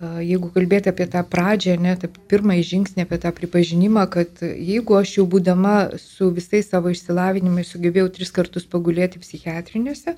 jeigu 0.01 0.49
kalbėti 0.55 0.89
apie 0.89 1.05
tą 1.13 1.21
pradžią, 1.29 1.77
ne, 1.85 1.93
tą 2.01 2.09
pirmąjį 2.33 2.65
žingsnį, 2.71 3.05
apie 3.05 3.21
tą 3.21 3.35
pripažinimą, 3.37 4.07
kad 4.17 4.41
jeigu 4.41 4.97
aš 4.97 5.19
jau 5.19 5.27
būdama 5.29 5.77
su 6.01 6.31
visais 6.33 6.73
savo 6.73 6.93
išsilavinimais 6.97 7.69
sugebėjau 7.75 8.09
tris 8.17 8.33
kartus 8.33 8.65
pagulėti 8.65 9.21
psichiatrinėse, 9.21 10.17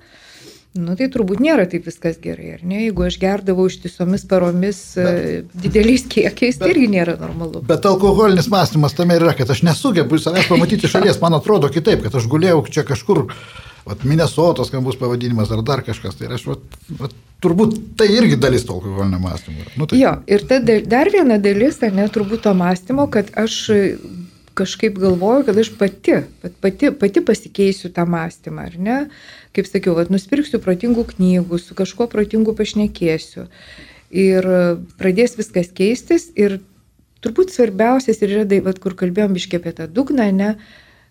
Nu 0.77 0.95
tai 0.99 1.09
turbūt 1.09 1.41
nėra 1.41 1.65
taip 1.71 1.87
viskas 1.89 2.19
gerai, 2.21 2.51
ar 2.59 2.65
ne? 2.67 2.83
Jeigu 2.85 3.07
aš 3.07 3.17
gerdavau 3.23 3.65
ištisomis 3.71 4.27
paromis 4.29 4.81
bet, 4.99 5.09
e, 5.09 5.63
dideliais 5.65 6.05
kiekiais, 6.13 6.59
tai 6.61 6.75
irgi 6.75 6.91
nėra 6.93 7.15
normalu. 7.21 7.63
Bet 7.67 7.89
alkoholinis 7.89 8.51
mąstymas 8.53 8.95
tame 8.99 9.17
yra, 9.17 9.33
kad 9.39 9.49
aš 9.51 9.65
nesugebu 9.67 10.21
savęs 10.21 10.51
pamatyti 10.51 10.91
šalies, 10.93 11.19
man 11.25 11.39
atrodo 11.39 11.73
kitaip, 11.73 12.05
kad 12.05 12.21
aš 12.21 12.29
gulėjau 12.31 12.61
čia 12.69 12.85
kažkur, 12.87 13.25
vat, 13.89 14.05
Minnesotos, 14.05 14.69
kam 14.75 14.85
bus 14.85 15.01
pavadinimas, 15.01 15.51
ar 15.57 15.65
dar 15.67 15.83
kažkas. 15.87 16.21
Tai 16.21 16.31
aš, 16.37 16.45
vat, 16.53 16.79
vat, 17.01 17.17
turbūt 17.43 17.75
tai 17.99 18.11
irgi 18.19 18.37
dalis 18.37 18.69
to 18.69 18.77
alkoholinio 18.77 19.25
mąstymo. 19.25 19.71
Nu, 19.81 19.89
tai... 19.89 20.03
Jo, 20.05 20.19
ir 20.29 20.45
ta, 20.53 20.61
dar 20.61 21.11
viena 21.15 21.41
dalis, 21.43 21.81
ne, 21.81 22.11
turbūt 22.13 22.45
to 22.45 22.53
mąstymo, 22.61 23.09
kad 23.15 23.33
aš 23.41 23.63
kažkaip 24.59 24.99
galvoju, 24.99 25.45
kad 25.47 25.59
aš 25.63 25.71
pati, 25.79 26.17
pati, 26.63 26.91
pati 27.01 27.23
pasikeisiu 27.25 27.91
tą 27.95 28.05
mąstymą, 28.11 28.67
ar 28.71 28.79
ne? 28.79 28.99
Kaip 29.57 29.69
sakiau, 29.71 29.95
vat, 29.99 30.11
nusipirksiu 30.13 30.61
protingų 30.63 31.07
knygų, 31.15 31.61
su 31.63 31.77
kažkuo 31.79 32.09
protingu 32.11 32.55
pašnekėsiu. 32.59 33.47
Ir 34.15 34.49
pradės 35.01 35.37
viskas 35.39 35.71
keistis. 35.75 36.29
Ir 36.39 36.59
turbūt 37.25 37.55
svarbiausias 37.55 38.23
ir 38.23 38.37
yra, 38.37 38.45
tai, 38.49 38.61
vat, 38.65 38.81
kur 38.83 38.97
kalbėjom 38.99 39.39
iškė 39.39 39.63
apie 39.63 39.75
tą 39.81 39.89
dugną, 39.91 40.29
ne, 40.35 40.53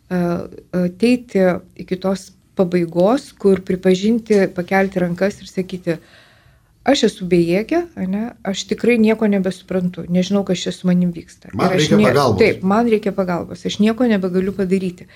ateiti 0.10 1.44
iki 1.84 1.98
tos 2.00 2.32
pabaigos, 2.58 3.32
kur 3.38 3.62
pripažinti, 3.62 4.48
pakelti 4.56 5.04
rankas 5.04 5.42
ir 5.42 5.52
sakyti, 5.52 5.98
aš 6.88 7.04
esu 7.10 7.28
bejėgė, 7.30 7.82
ne, 8.08 8.24
aš 8.48 8.64
tikrai 8.70 8.96
nieko 9.02 9.28
nebesuprantu, 9.30 10.06
nežinau, 10.12 10.44
kas 10.48 10.64
čia 10.64 10.74
su 10.76 10.88
manim 10.90 11.12
vyksta. 11.16 11.52
Man 11.54 11.76
reikia 11.76 12.00
ne, 12.00 12.08
pagalbos. 12.08 12.40
Taip, 12.42 12.64
man 12.74 12.92
reikia 12.92 13.14
pagalbos, 13.16 13.66
aš 13.68 13.80
nieko 13.84 14.08
nebegaliu 14.08 14.56
padaryti. 14.56 15.10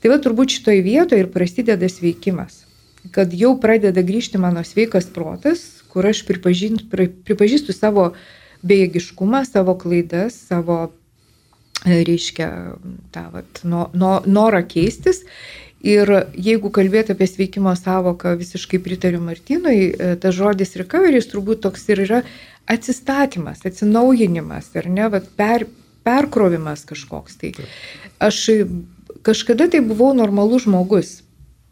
Tai 0.00 0.12
va 0.14 0.20
turbūt 0.24 0.56
šitoje 0.56 0.80
vietoje 0.86 1.24
ir 1.24 1.28
prasideda 1.32 1.90
sveikimas, 1.92 2.62
kad 3.14 3.34
jau 3.36 3.52
pradeda 3.60 4.04
grįžti 4.06 4.40
mano 4.40 4.64
sveikas 4.64 5.10
protas, 5.12 5.66
kur 5.92 6.08
aš 6.08 6.22
pripažįstu 6.24 7.76
savo 7.76 8.12
bejėgiškumą, 8.64 9.44
savo 9.48 9.74
klaidas, 9.80 10.36
savo, 10.48 10.82
e, 11.84 12.00
reiškia, 12.06 12.48
tą 13.12 13.26
vat, 13.34 13.60
no, 13.64 13.88
no, 13.92 14.18
norą 14.24 14.62
keistis 14.68 15.24
Ir 15.80 16.10
jeigu 16.36 16.68
kalbėti 16.68 17.14
apie 17.14 17.24
sveikimo 17.30 17.72
savoką, 17.78 18.34
visiškai 18.36 18.82
pritariu 18.84 19.22
Martinui, 19.24 19.88
e, 19.88 20.14
tas 20.20 20.34
žodis 20.36 20.76
recovery 20.76 21.22
turbūt 21.24 21.62
toks 21.64 21.86
ir 21.88 22.02
yra 22.04 22.22
atsistatymas, 22.68 23.64
atsinaujinimas, 23.64 24.68
ar 24.76 24.90
ne, 24.92 25.08
vat, 25.08 25.30
per, 25.40 25.64
perkrovimas 26.04 26.84
kažkoks. 26.88 27.40
Tai 27.40 27.54
aš 28.20 28.42
kažkada 29.26 29.70
tai 29.72 29.80
buvau 29.84 30.12
normalus 30.16 30.66
žmogus, 30.68 31.20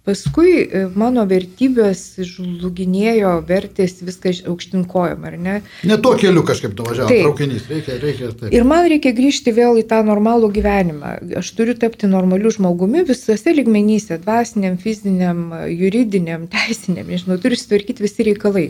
paskui 0.08 0.52
e, 0.64 0.84
mano 0.98 1.24
vertybės 1.28 2.02
žluginėjo, 2.24 3.34
vertės 3.48 3.98
viską 4.04 4.32
aukštinkojom, 4.50 5.26
ar 5.28 5.36
ne? 5.40 5.56
Ne 5.88 5.98
tuo 6.04 6.14
keliu 6.20 6.44
kažkaip 6.48 6.76
nuvažiavo 6.78 7.12
traukinys, 7.12 7.68
reikia, 7.68 7.98
reikia. 8.02 8.30
Taip. 8.32 8.48
Ir 8.54 8.66
man 8.68 8.88
reikia 8.88 9.12
grįžti 9.16 9.52
vėl 9.56 9.80
į 9.82 9.84
tą 9.90 10.00
normalų 10.06 10.50
gyvenimą. 10.56 11.12
Aš 11.42 11.52
turiu 11.58 11.76
tapti 11.78 12.08
normaliu 12.10 12.52
žmogumi 12.54 13.04
visose 13.08 13.54
ligmenyse- 13.54 14.18
dvasiniam, 14.24 14.80
fiziniam, 14.80 15.46
juridiniam, 15.68 16.48
teisiniam, 16.52 17.06
nežinau, 17.12 17.38
turi 17.42 17.60
sutvarkyti 17.60 18.04
visi 18.04 18.28
reikalai. 18.30 18.66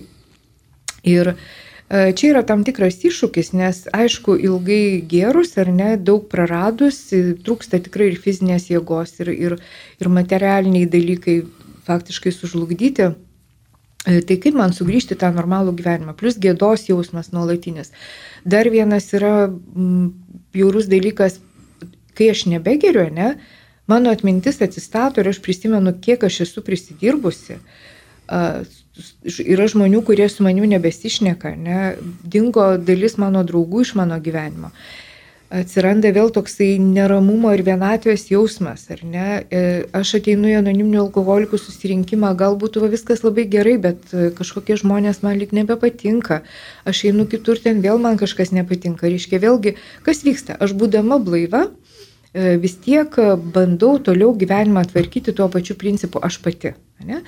Ir 1.09 1.33
uh, 1.33 1.49
čia 1.89 2.33
yra 2.33 2.43
tam 2.45 2.65
tikras 2.69 2.99
iššūkis, 3.09 3.55
nes 3.57 3.85
aišku, 3.97 4.37
ilgai 4.45 5.01
gerus 5.09 5.55
ar 5.61 5.71
ne, 5.73 5.95
daug 5.97 6.27
praradus, 6.29 7.01
trūksta 7.45 7.81
tikrai 7.85 8.11
ir 8.13 8.19
fizinės 8.21 8.69
jėgos, 8.69 9.15
ir, 9.23 9.33
ir, 9.33 9.57
ir 9.97 10.13
materialiniai 10.13 10.91
dalykai 10.91 11.41
faktiškai 11.89 12.35
sužlugdyti. 12.35 13.09
E, 14.07 14.21
tai 14.21 14.37
kaip 14.41 14.57
man 14.59 14.75
sugrįžti 14.77 15.17
tą 15.19 15.33
normalų 15.35 15.75
gyvenimą, 15.81 16.15
plus 16.19 16.37
gėdos 16.41 16.87
jausmas 16.91 17.33
nuolatinis. 17.33 17.91
Dar 18.45 18.69
vienas 18.73 19.09
yra 19.17 19.49
bjaurus 20.55 20.91
dalykas, 20.93 21.41
kai 22.19 22.31
aš 22.35 22.45
nebegeriu, 22.53 23.09
ne, 23.15 23.33
mano 23.89 24.13
atmintis 24.13 24.61
atsistato 24.65 25.23
ir 25.23 25.33
aš 25.33 25.41
prisimenu, 25.45 25.97
kiek 26.05 26.25
aš 26.29 26.43
esu 26.47 26.65
prisidirbusi 26.67 27.59
yra 29.45 29.67
žmonių, 29.71 30.03
kurie 30.07 30.29
su 30.31 30.45
manimi 30.47 30.71
nebesišneka, 30.75 31.55
ne? 31.57 31.83
dingo 32.25 32.71
dalis 32.79 33.19
mano 33.21 33.45
draugų 33.47 33.85
iš 33.85 33.95
mano 33.99 34.19
gyvenimo. 34.23 34.73
Atsiranda 35.49 36.11
vėl 36.13 36.29
toksai 36.29 36.75
neramumo 36.77 37.55
ir 37.57 37.63
vienatvės 37.65 38.27
jausmas, 38.29 38.83
ar 38.93 39.01
ne? 39.01 39.29
E, 39.49 39.61
aš 39.97 40.19
ateinu 40.19 40.51
į 40.51 40.59
anoniminių 40.59 40.99
alkoholikų 41.07 41.57
susirinkimą, 41.57 42.35
galbūt 42.37 42.77
viskas 42.93 43.23
labai 43.25 43.47
gerai, 43.49 43.79
bet 43.81 44.13
e, 44.13 44.27
kažkokie 44.37 44.77
žmonės 44.77 45.23
man 45.25 45.39
lik 45.41 45.55
nebepatinka. 45.57 46.43
Aš 46.85 47.07
einu 47.09 47.25
kitur, 47.33 47.57
ten 47.65 47.81
vėl 47.81 47.97
man 47.97 48.21
kažkas 48.21 48.53
nepatinka. 48.53 49.09
Reiškia, 49.09 49.41
vėlgi, 49.41 49.73
kas 50.05 50.21
vyksta? 50.27 50.59
Aš 50.61 50.75
būdama 50.77 51.17
blaiva, 51.17 51.71
e, 52.35 52.59
vis 52.61 52.77
tiek 52.85 53.17
bandau 53.57 53.95
toliau 54.05 54.37
gyvenimą 54.37 54.85
tvarkyti 54.93 55.33
tuo 55.33 55.49
pačiu 55.49 55.79
principu 55.81 56.21
aš 56.21 56.43
pati. 56.45 56.75
Ne? 57.09 57.23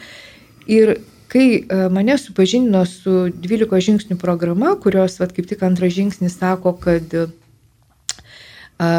Ir 0.68 0.98
kai 1.30 1.46
e, 1.62 1.78
mane 1.94 2.16
supažindino 2.18 2.82
su 2.88 3.30
12 3.30 3.80
žingsnių 3.86 4.18
programa, 4.18 4.74
kurios, 4.82 5.18
vat, 5.22 5.32
kaip 5.36 5.46
tik 5.50 5.62
antras 5.66 5.94
žingsnis 5.94 6.36
sako, 6.40 6.74
kad 6.82 7.14
a, 7.14 7.26
e, 8.82 8.90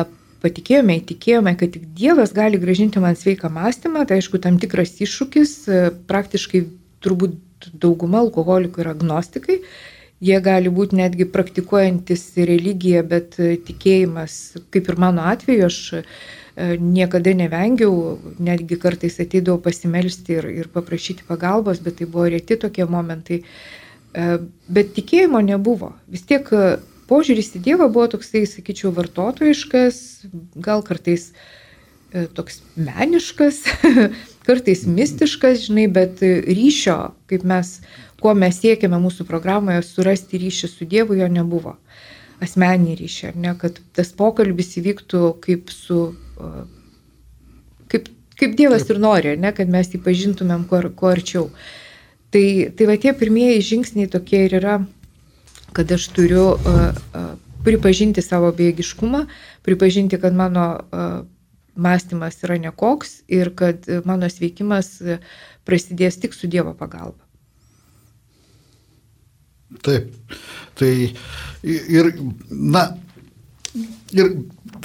patikėjome, 0.41 0.97
įtikėjome, 1.01 1.53
kad 1.59 1.73
tik 1.75 1.85
Dievas 1.97 2.33
gali 2.33 2.59
gražinti 2.61 3.03
man 3.03 3.19
sveiką 3.19 3.51
mąstymą, 3.53 4.07
tai 4.09 4.21
aišku, 4.21 4.39
tam 4.41 4.57
tikras 4.61 4.95
iššūkis, 5.03 5.55
e, 5.67 5.81
praktiškai 6.09 6.65
turbūt 7.03 7.37
dauguma 7.81 8.23
alkoholikų 8.23 8.81
yra 8.85 8.95
agnostikai, 8.95 9.59
jie 10.21 10.37
gali 10.41 10.71
būti 10.73 10.97
netgi 10.97 11.27
praktikuojantis 11.29 12.23
religiją, 12.37 13.03
bet 13.09 13.35
tikėjimas, 13.67 14.37
kaip 14.73 14.89
ir 14.89 15.01
mano 15.01 15.25
atveju, 15.29 15.67
aš 15.67 15.79
niekada 16.55 17.33
nevengiau, 17.37 18.17
netgi 18.39 18.77
kartais 18.79 19.19
ateidavau 19.23 19.61
pasimelsti 19.63 20.35
ir, 20.39 20.49
ir 20.63 20.67
paprašyti 20.73 21.23
pagalbos, 21.27 21.79
bet 21.79 21.99
tai 22.01 22.09
buvo 22.11 22.27
reti 22.31 22.57
tokie 22.59 22.85
momentai. 22.85 23.41
E, 24.11 24.27
bet 24.67 24.91
tikėjimo 24.97 25.39
nebuvo. 25.45 25.93
Vis 26.11 26.25
tiek 26.27 26.47
e, 26.51 26.75
požiūris 27.07 27.53
į 27.55 27.63
Dievą 27.69 27.87
buvo 27.91 28.09
toksai, 28.11 28.43
sakyčiau, 28.49 28.91
vartotojiškas, 28.97 30.03
gal 30.59 30.83
kartais 30.87 31.31
toks 32.35 32.57
meniškas, 32.75 33.61
kartais 34.47 34.81
mistiškas, 34.83 35.61
žinai, 35.69 35.85
bet 35.87 36.19
ryšio, 36.19 36.97
kaip 37.31 37.45
mes, 37.47 37.77
ko 38.19 38.33
mes 38.35 38.57
siekiame 38.59 38.99
mūsų 38.99 39.23
programoje, 39.29 39.79
surasti 39.87 40.41
ryšį 40.41 40.71
su 40.73 40.87
Dievu, 40.91 41.15
jo 41.15 41.29
nebuvo. 41.31 41.77
Asmenį 42.43 42.97
ryšį, 42.99 43.29
ar 43.29 43.39
ne, 43.39 43.53
kad 43.61 43.79
tas 43.95 44.11
pokalbis 44.17 44.75
įvyktų 44.81 45.23
kaip 45.45 45.71
su 45.71 46.09
kaip, 47.91 48.09
kaip 48.39 48.57
Dievas 48.59 48.87
ir 48.89 48.99
nori, 49.01 49.35
ne, 49.39 49.53
kad 49.55 49.71
mes 49.71 49.91
jį 49.91 50.01
pažintumėm 50.05 50.65
kuo, 50.69 50.81
kuo 50.97 51.11
arčiau. 51.11 51.49
Tai, 52.31 52.45
tai 52.77 52.87
va 52.87 52.95
tie 53.01 53.13
pirmieji 53.17 53.67
žingsniai 53.73 54.09
tokie 54.11 54.45
ir 54.47 54.55
yra, 54.61 54.77
kad 55.75 55.91
aš 55.91 56.07
turiu 56.15 56.45
uh, 56.55 56.79
uh, 56.91 57.33
pripažinti 57.65 58.23
savo 58.23 58.51
bėgiškumą, 58.55 59.25
pripažinti, 59.67 60.19
kad 60.19 60.35
mano 60.35 60.67
uh, 60.79 61.09
mąstymas 61.75 62.39
yra 62.45 62.57
nekoks 62.59 63.21
ir 63.31 63.51
kad 63.55 63.87
mano 64.05 64.27
sveikimas 64.31 64.97
prasidės 65.67 66.19
tik 66.19 66.35
su 66.35 66.49
Dievo 66.51 66.73
pagalba. 66.77 67.23
Taip. 69.79 70.11
Tai 70.75 70.91
ir, 71.63 72.09
na, 72.49 72.83
ir 74.11 74.33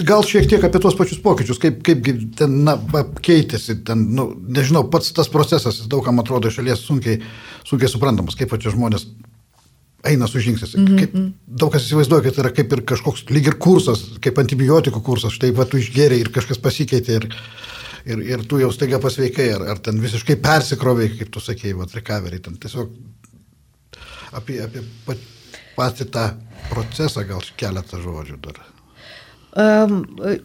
gal 0.04 0.24
šiek 0.26 0.48
tiek 0.50 0.64
apie 0.66 0.80
tuos 0.82 0.96
pačius 0.98 1.20
pokyčius, 1.24 1.60
kaip, 1.62 1.78
kaip 1.86 2.08
ten 2.38 2.58
na, 2.66 2.76
keitėsi, 3.24 3.78
ten, 3.86 4.02
nu, 4.16 4.28
nežinau, 4.34 4.84
pats 4.92 5.12
tas 5.16 5.30
procesas 5.32 5.82
daugam 5.90 6.20
atrodo 6.22 6.50
šalies 6.52 6.84
sunkiai, 6.84 7.20
sunkiai 7.68 7.90
suprantamas, 7.92 8.36
kaip 8.38 8.52
čia 8.60 8.74
žmonės 8.74 9.08
eina 10.06 10.28
su 10.30 10.40
žingsnis. 10.40 10.74
Mm 10.76 10.86
-hmm. 10.86 10.98
Kaip, 10.98 11.14
daug 11.46 11.72
kas 11.72 11.86
įsivaizduoja, 11.86 12.22
kad 12.22 12.34
tai 12.34 12.44
yra 12.44 12.52
kaip 12.54 12.72
ir 12.72 12.82
kažkoks 12.92 13.24
lyg 13.30 13.46
ir 13.46 13.58
kursas, 13.58 14.04
kaip 14.20 14.38
antibiotikų 14.38 15.02
kursas, 15.02 15.32
štai 15.32 15.50
va 15.56 15.64
tu 15.64 15.78
išgeriai 15.78 16.20
ir 16.20 16.30
kažkas 16.30 16.58
pasikeitė 16.58 17.16
ir, 17.16 17.28
ir, 18.06 18.22
ir 18.22 18.46
tu 18.46 18.58
jau 18.58 18.72
staiga 18.72 18.98
pasveikai, 18.98 19.50
ar, 19.54 19.62
ar 19.74 19.78
ten 19.78 20.00
visiškai 20.02 20.36
persikroviai, 20.36 21.16
kaip 21.18 21.30
tu 21.30 21.40
sakėjai, 21.40 21.78
va 21.78 21.86
recovery, 21.94 22.40
ten 22.40 22.56
tiesiog 22.56 22.90
apie, 24.32 24.62
apie 24.62 24.82
patį 25.76 26.10
tą 26.10 26.30
procesą 26.70 27.24
gal 27.28 27.42
keletą 27.56 28.00
žodžių 28.02 28.40
dar. 28.42 28.75
Um, 29.56 30.02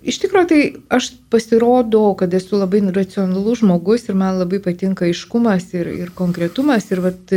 iš 0.08 0.22
tikrųjų, 0.24 0.48
tai 0.48 0.60
aš 0.96 1.10
pasirodau, 1.34 2.14
kad 2.16 2.32
esu 2.32 2.56
labai 2.56 2.80
racionalus 2.96 3.60
žmogus 3.60 4.06
ir 4.08 4.16
man 4.16 4.38
labai 4.40 4.62
patinka 4.64 5.04
aiškumas 5.04 5.66
ir, 5.76 5.90
ir 5.92 6.14
konkretumas. 6.16 6.86
Ir 6.96 7.02
vat, 7.04 7.34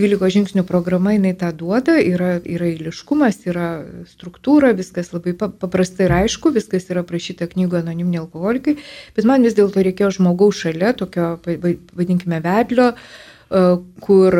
12 0.00 0.32
žingsnių 0.32 0.64
programa 0.64 1.12
jinai 1.12 1.34
tą 1.36 1.50
duoda, 1.52 1.98
yra, 2.00 2.38
yra 2.48 2.70
eiliškumas, 2.70 3.42
yra 3.44 3.66
struktūra, 4.08 4.72
viskas 4.78 5.12
labai 5.12 5.34
paprastai 5.36 6.06
ir 6.08 6.14
aišku, 6.22 6.54
viskas 6.56 6.88
yra 6.88 7.04
prašyta 7.04 7.50
knygoje 7.50 7.84
anoniminiai 7.84 8.22
alkoholikai, 8.22 8.78
bet 9.12 9.28
man 9.28 9.44
vis 9.44 9.58
dėlto 9.58 9.84
reikėjo 9.84 10.14
žmogaus 10.16 10.62
šalia, 10.64 10.94
tokio, 10.96 11.34
vadinkime, 11.44 12.40
vedlio, 12.40 12.88
kur, 14.00 14.38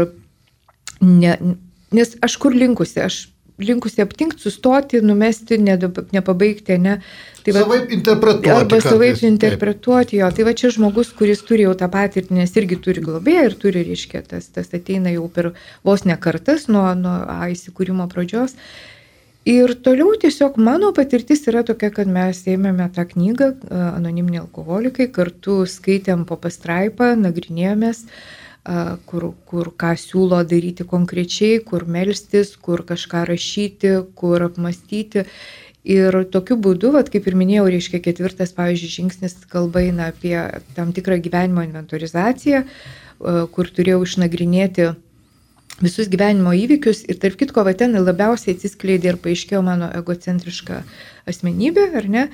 ne, 1.05 1.37
nes 1.93 2.17
aš 2.25 2.41
kur 2.41 2.57
linkusi, 2.57 3.05
aš 3.05 3.21
linkusi 3.59 4.03
aptinkti, 4.03 4.41
sustoti, 4.43 5.01
numesti, 5.01 5.59
nepabaigti, 6.13 6.79
ne. 6.79 6.99
Tai 7.43 7.55
va, 7.57 7.65
savaip 7.65 7.91
interpretuoti. 7.97 8.53
Arba 8.55 8.79
savaip 8.81 9.17
kartais, 9.17 9.27
interpretuoti 9.29 10.21
jo. 10.21 10.31
Tai 10.37 10.47
va 10.47 10.55
čia 10.59 10.71
žmogus, 10.75 11.11
kuris 11.19 11.43
turi 11.47 11.67
jau 11.67 11.75
tą 11.79 11.89
patirtį, 11.93 12.39
nes 12.39 12.57
irgi 12.61 12.79
turi 12.85 13.03
globėją 13.05 13.45
ir 13.51 13.59
turi, 13.65 13.85
reiškia, 13.89 14.23
tas, 14.31 14.49
tas 14.55 14.73
ateina 14.73 15.13
jau 15.15 15.27
per 15.33 15.53
vos 15.87 16.07
ne 16.09 16.17
kartas 16.17 16.69
nuo, 16.71 16.87
nuo 16.99 17.19
A 17.33 17.51
įsikūrimo 17.53 18.09
pradžios. 18.13 18.55
Ir 19.49 19.73
toliau 19.83 20.13
tiesiog 20.23 20.55
mano 20.63 20.93
patirtis 20.95 21.43
yra 21.51 21.65
tokia, 21.67 21.91
kad 21.91 22.07
mes 22.07 22.45
ėmėme 22.47 22.87
tą 22.95 23.09
knygą 23.11 23.49
Anoniminiai 23.73 24.45
alkoholikai, 24.45 25.09
kartu 25.11 25.65
skaitėm 25.67 26.23
po 26.29 26.39
pastraipą, 26.39 27.17
nagrinėjomės. 27.19 28.07
Uh, 28.07 28.42
kur, 29.07 29.33
kur 29.47 29.73
ką 29.79 29.93
siūlo 29.99 30.43
daryti 30.47 30.87
konkrečiai, 30.89 31.61
kur 31.67 31.85
melstis, 31.91 32.55
kur 32.57 32.85
kažką 32.87 33.25
rašyti, 33.33 33.95
kur 34.15 34.47
apmastyti. 34.47 35.27
Ir 35.83 36.15
tokiu 36.31 36.55
būdu, 36.63 36.93
vat, 36.95 37.09
kaip 37.11 37.27
ir 37.27 37.35
minėjau, 37.35 37.67
reiškia 37.75 37.99
ketvirtas, 38.05 38.53
pavyzdžiui, 38.55 38.93
žingsnis 39.01 39.41
kalba 39.51 39.83
eina 39.83 40.13
apie 40.13 40.37
tam 40.77 40.93
tikrą 40.95 41.19
gyvenimo 41.25 41.65
inventorizaciją, 41.67 42.63
kur 43.51 43.71
turėjau 43.75 44.05
išnagrinėti 44.07 44.93
visus 45.83 46.07
gyvenimo 46.13 46.53
įvykius 46.55 47.03
ir 47.11 47.19
tarp 47.19 47.41
kitko, 47.41 47.65
va 47.67 47.75
ten 47.75 47.99
labiausiai 47.99 48.55
atsiskleidė 48.55 49.13
ir 49.13 49.19
paaiškėjo 49.25 49.63
mano 49.67 49.91
egocentriška 49.99 50.83
asmenybė, 51.31 51.89
ar 51.99 52.09
ne? 52.15 52.25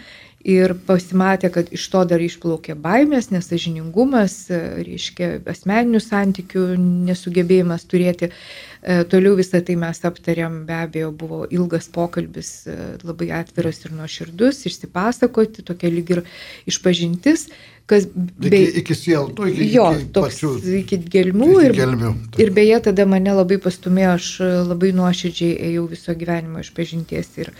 Ir 0.48 0.72
pasimatė, 0.88 1.50
kad 1.52 1.68
iš 1.76 1.82
to 1.92 2.00
dar 2.08 2.22
išplaukė 2.24 2.72
baimės, 2.80 3.28
nesažiningumas, 3.34 4.36
reiškia 4.48 5.42
asmeninių 5.52 6.00
santykių 6.00 6.62
nesugebėjimas 7.08 7.84
turėti. 7.90 8.30
E, 8.78 9.02
toliau 9.10 9.34
visą 9.36 9.60
tai 9.66 9.76
mes 9.76 10.00
aptarėm, 10.08 10.62
be 10.68 10.76
abejo, 10.78 11.10
buvo 11.12 11.42
ilgas 11.52 11.90
pokalbis, 11.92 12.52
e, 12.64 12.76
labai 13.04 13.28
atviras 13.42 13.82
ir 13.84 13.92
nuoširdus, 13.98 14.62
išsipasakoti, 14.70 15.66
tokia 15.68 15.90
lyg 15.92 16.14
ir 16.16 16.22
išpažintis 16.70 17.50
kas 17.88 18.04
be, 18.12 18.50
iki, 18.52 18.82
iki 18.82 18.94
sielų, 18.96 19.48
iki, 19.48 19.66
jo, 19.72 19.86
iki, 19.96 20.08
toks, 20.12 20.38
pačių, 20.42 20.50
iki 20.82 20.98
gelmių. 21.08 21.48
Iki 21.54 21.68
ir, 21.70 21.76
gelmių 21.78 22.10
tai. 22.34 22.42
ir 22.44 22.50
beje, 22.56 22.80
tada 22.90 23.06
mane 23.08 23.32
labai 23.32 23.56
pastumėjo, 23.64 24.10
aš 24.18 24.28
labai 24.68 24.90
nuoširdžiai 24.96 25.54
ėjau 25.70 25.86
viso 25.92 26.16
gyvenimo 26.20 26.60
iš 26.60 26.68
pažinties 26.76 27.32
ir 27.40 27.52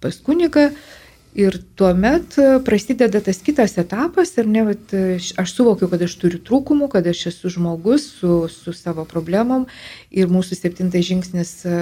pas 0.00 0.16
kuniką. 0.24 0.70
Ir 1.34 1.56
tuomet 1.74 2.36
e, 2.38 2.46
prasideda 2.62 3.18
tas 3.18 3.40
kitas 3.42 3.72
etapas 3.80 4.30
ir 4.38 4.46
ne, 4.46 4.62
vat, 4.68 4.92
e, 4.94 5.18
aš 5.18 5.54
suvokiu, 5.56 5.88
kad 5.90 6.02
aš 6.06 6.14
turiu 6.20 6.38
trūkumų, 6.46 6.86
kad 6.92 7.08
aš 7.10 7.24
esu 7.32 7.50
žmogus 7.56 8.06
su, 8.20 8.44
su 8.52 8.74
savo 8.76 9.02
problemom 9.10 9.66
ir 10.14 10.30
mūsų 10.30 10.60
septintas 10.60 11.08
žingsnis 11.08 11.52
e, 11.66 11.80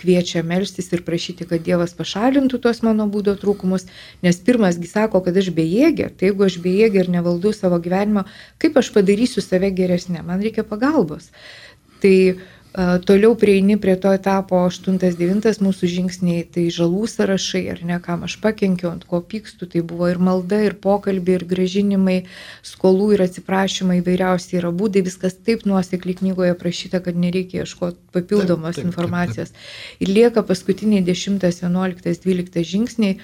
kviečia 0.00 0.40
melstis 0.40 0.88
ir 0.96 1.04
prašyti, 1.04 1.44
kad 1.50 1.66
Dievas 1.66 1.92
pašalintų 1.98 2.62
tos 2.64 2.80
mano 2.86 3.04
būdo 3.12 3.36
trūkumus, 3.36 3.84
nes 4.24 4.40
pirmasgi 4.48 4.88
sako, 4.88 5.20
kad 5.26 5.36
aš 5.36 5.52
bejėgė, 5.52 6.08
tai 6.16 6.30
jeigu 6.30 6.48
aš 6.48 6.56
bejėgė 6.64 7.04
ir 7.04 7.12
nevaldau 7.12 7.52
savo 7.52 7.76
gyvenimo, 7.84 8.24
kaip 8.62 8.80
aš 8.80 8.94
padarysiu 8.96 9.44
save 9.44 9.68
geresnė, 9.76 10.24
man 10.24 10.40
reikia 10.44 10.64
pagalbos. 10.64 11.28
Tai 11.98 12.14
uh, 12.30 12.42
Toliau 12.78 13.34
prieini 13.34 13.74
prie 13.74 13.96
to 13.98 14.12
etapo 14.14 14.60
8-9 14.68 15.58
mūsų 15.66 15.88
žingsniai, 15.90 16.44
tai 16.46 16.68
žalų 16.70 17.08
sąrašai, 17.10 17.62
ar 17.72 17.80
ne, 17.82 17.96
kam 18.04 18.22
aš 18.22 18.36
pakenkiau, 18.38 18.92
ant 18.92 19.02
ko 19.08 19.18
pykstu, 19.18 19.66
tai 19.72 19.82
buvo 19.82 20.06
ir 20.06 20.20
malda, 20.22 20.60
ir 20.62 20.76
pokalbiai, 20.78 21.40
ir 21.40 21.46
gražinimai, 21.50 22.16
skolų 22.62 23.10
ir 23.16 23.24
atsiprašymai, 23.26 23.98
įvairiausiai 23.98 24.60
yra 24.62 24.70
būdai, 24.70 25.02
viskas 25.10 25.34
taip 25.42 25.66
nuosekliai 25.66 26.20
knygoje 26.22 26.54
prašyta, 26.62 27.02
kad 27.02 27.18
nereikia 27.18 27.64
ieškoti 27.66 27.98
papildomos 28.14 28.78
taip, 28.78 28.84
taip, 28.84 28.92
informacijos. 28.92 29.50
Taip, 29.50 29.66
taip. 29.66 30.06
Ir 30.06 30.14
lieka 30.14 30.46
paskutiniai 30.46 31.02
10, 31.02 31.42
11, 31.42 32.26
12 32.30 32.68
žingsniai 32.76 33.18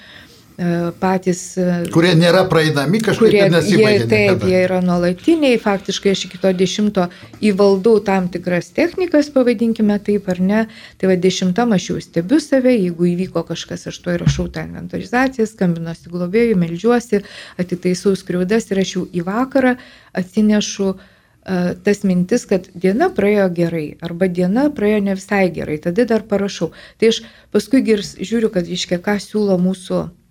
patys. 0.99 1.39
E, 1.59 1.85
kurie 1.91 2.13
nėra 2.15 2.45
praeidami 2.47 3.01
kažkaip 3.03 3.27
kurie, 3.27 3.43
nesibaigia. 3.51 4.05
Taip, 4.07 4.29
niekada. 4.29 4.51
jie 4.51 4.61
yra 4.63 4.79
nuolatiniai, 4.85 5.59
faktiškai 5.59 6.13
aš 6.15 6.25
iki 6.29 6.39
to 6.39 6.51
dešimto 6.55 7.07
įvaldau 7.43 7.99
tam 8.05 8.29
tikras 8.31 8.71
technikas, 8.75 9.31
pavadinkime 9.35 9.97
taip 10.05 10.29
ar 10.31 10.39
ne. 10.39 10.61
Tai 10.99 11.11
va 11.11 11.17
dešimtam 11.19 11.75
aš 11.75 11.89
jau 11.89 11.97
stebiu 12.03 12.39
save, 12.43 12.71
jeigu 12.77 13.09
įvyko 13.11 13.43
kažkas, 13.49 13.87
aš 13.91 13.99
to 13.99 14.15
įrašau 14.15 14.47
tą 14.55 14.63
inventorizaciją, 14.69 15.49
skambinuosi 15.51 16.13
globėjui, 16.13 16.55
melžiuosi, 16.63 17.23
atitaisau 17.59 18.15
skriaudas 18.15 18.71
ir 18.71 18.83
aš 18.85 18.95
jau 18.95 19.05
į 19.11 19.27
vakarą 19.27 19.75
atsinešu 20.15 20.91
uh, 20.95 21.71
tas 21.83 22.03
mintis, 22.07 22.47
kad 22.47 22.69
diena 22.71 23.11
praėjo 23.11 23.49
gerai 23.59 23.87
arba 23.99 24.31
diena 24.31 24.69
praėjo 24.71 25.03
ne 25.03 25.19
visai 25.19 25.49
gerai, 25.51 25.81
tada 25.83 26.07
dar 26.07 26.23
parašau. 26.23 26.71
Tai 26.95 27.11
aš 27.11 27.25
paskui 27.51 27.83
girs, 27.83 28.15
žiūriu, 28.15 28.53
kad 28.55 28.71
iškia, 28.71 29.03
ką 29.03 29.19
siūlo 29.19 29.59
mūsų 29.59 30.05
E, 30.05 30.24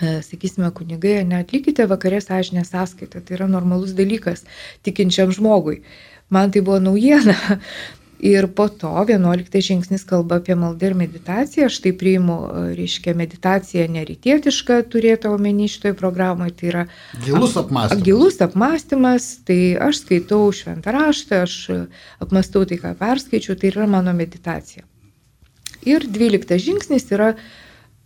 sakysime, 0.00 0.70
kunigai, 0.74 1.20
neatlikite 1.28 1.86
vakarė 1.90 2.20
sąžinę 2.24 2.64
sąskaitą. 2.66 3.22
Tai 3.24 3.36
yra 3.38 3.48
normalus 3.50 3.94
dalykas 3.94 4.44
tikinčiam 4.82 5.32
žmogui. 5.32 5.82
Man 6.30 6.50
tai 6.50 6.64
buvo 6.64 6.80
naujiena. 6.80 7.36
Ir 8.24 8.46
po 8.56 8.68
to 8.68 8.88
11 9.08 9.60
žingsnis 9.60 10.04
kalba 10.08 10.38
apie 10.40 10.54
maldą 10.56 10.86
ir 10.86 10.94
meditaciją. 10.96 11.66
Aš 11.68 11.80
tai 11.84 11.90
priimu, 11.92 12.36
e, 12.46 12.62
reiškia, 12.78 13.12
meditacija 13.18 13.84
nerytietiška 13.90 14.78
turėtų 14.88 15.34
omeny 15.34 15.66
šitoje 15.68 15.96
programoje. 15.98 16.54
Tai 16.56 16.70
yra 16.70 16.84
gilus 17.26 17.58
apmąstymas. 17.60 18.04
Gilus 18.06 18.40
apmąstymas, 18.46 19.26
tai 19.44 19.58
aš 19.76 20.00
skaitau 20.06 20.46
šventą 20.56 20.94
raštą, 20.96 21.42
aš 21.44 21.58
apmastau 22.24 22.64
tai, 22.64 22.78
ką 22.80 22.94
perskaičiu, 23.02 23.58
tai 23.60 23.74
yra 23.74 23.90
mano 23.90 24.14
meditacija. 24.16 24.86
Ir 25.84 26.06
12 26.08 26.56
žingsnis 26.64 27.10
yra 27.12 27.34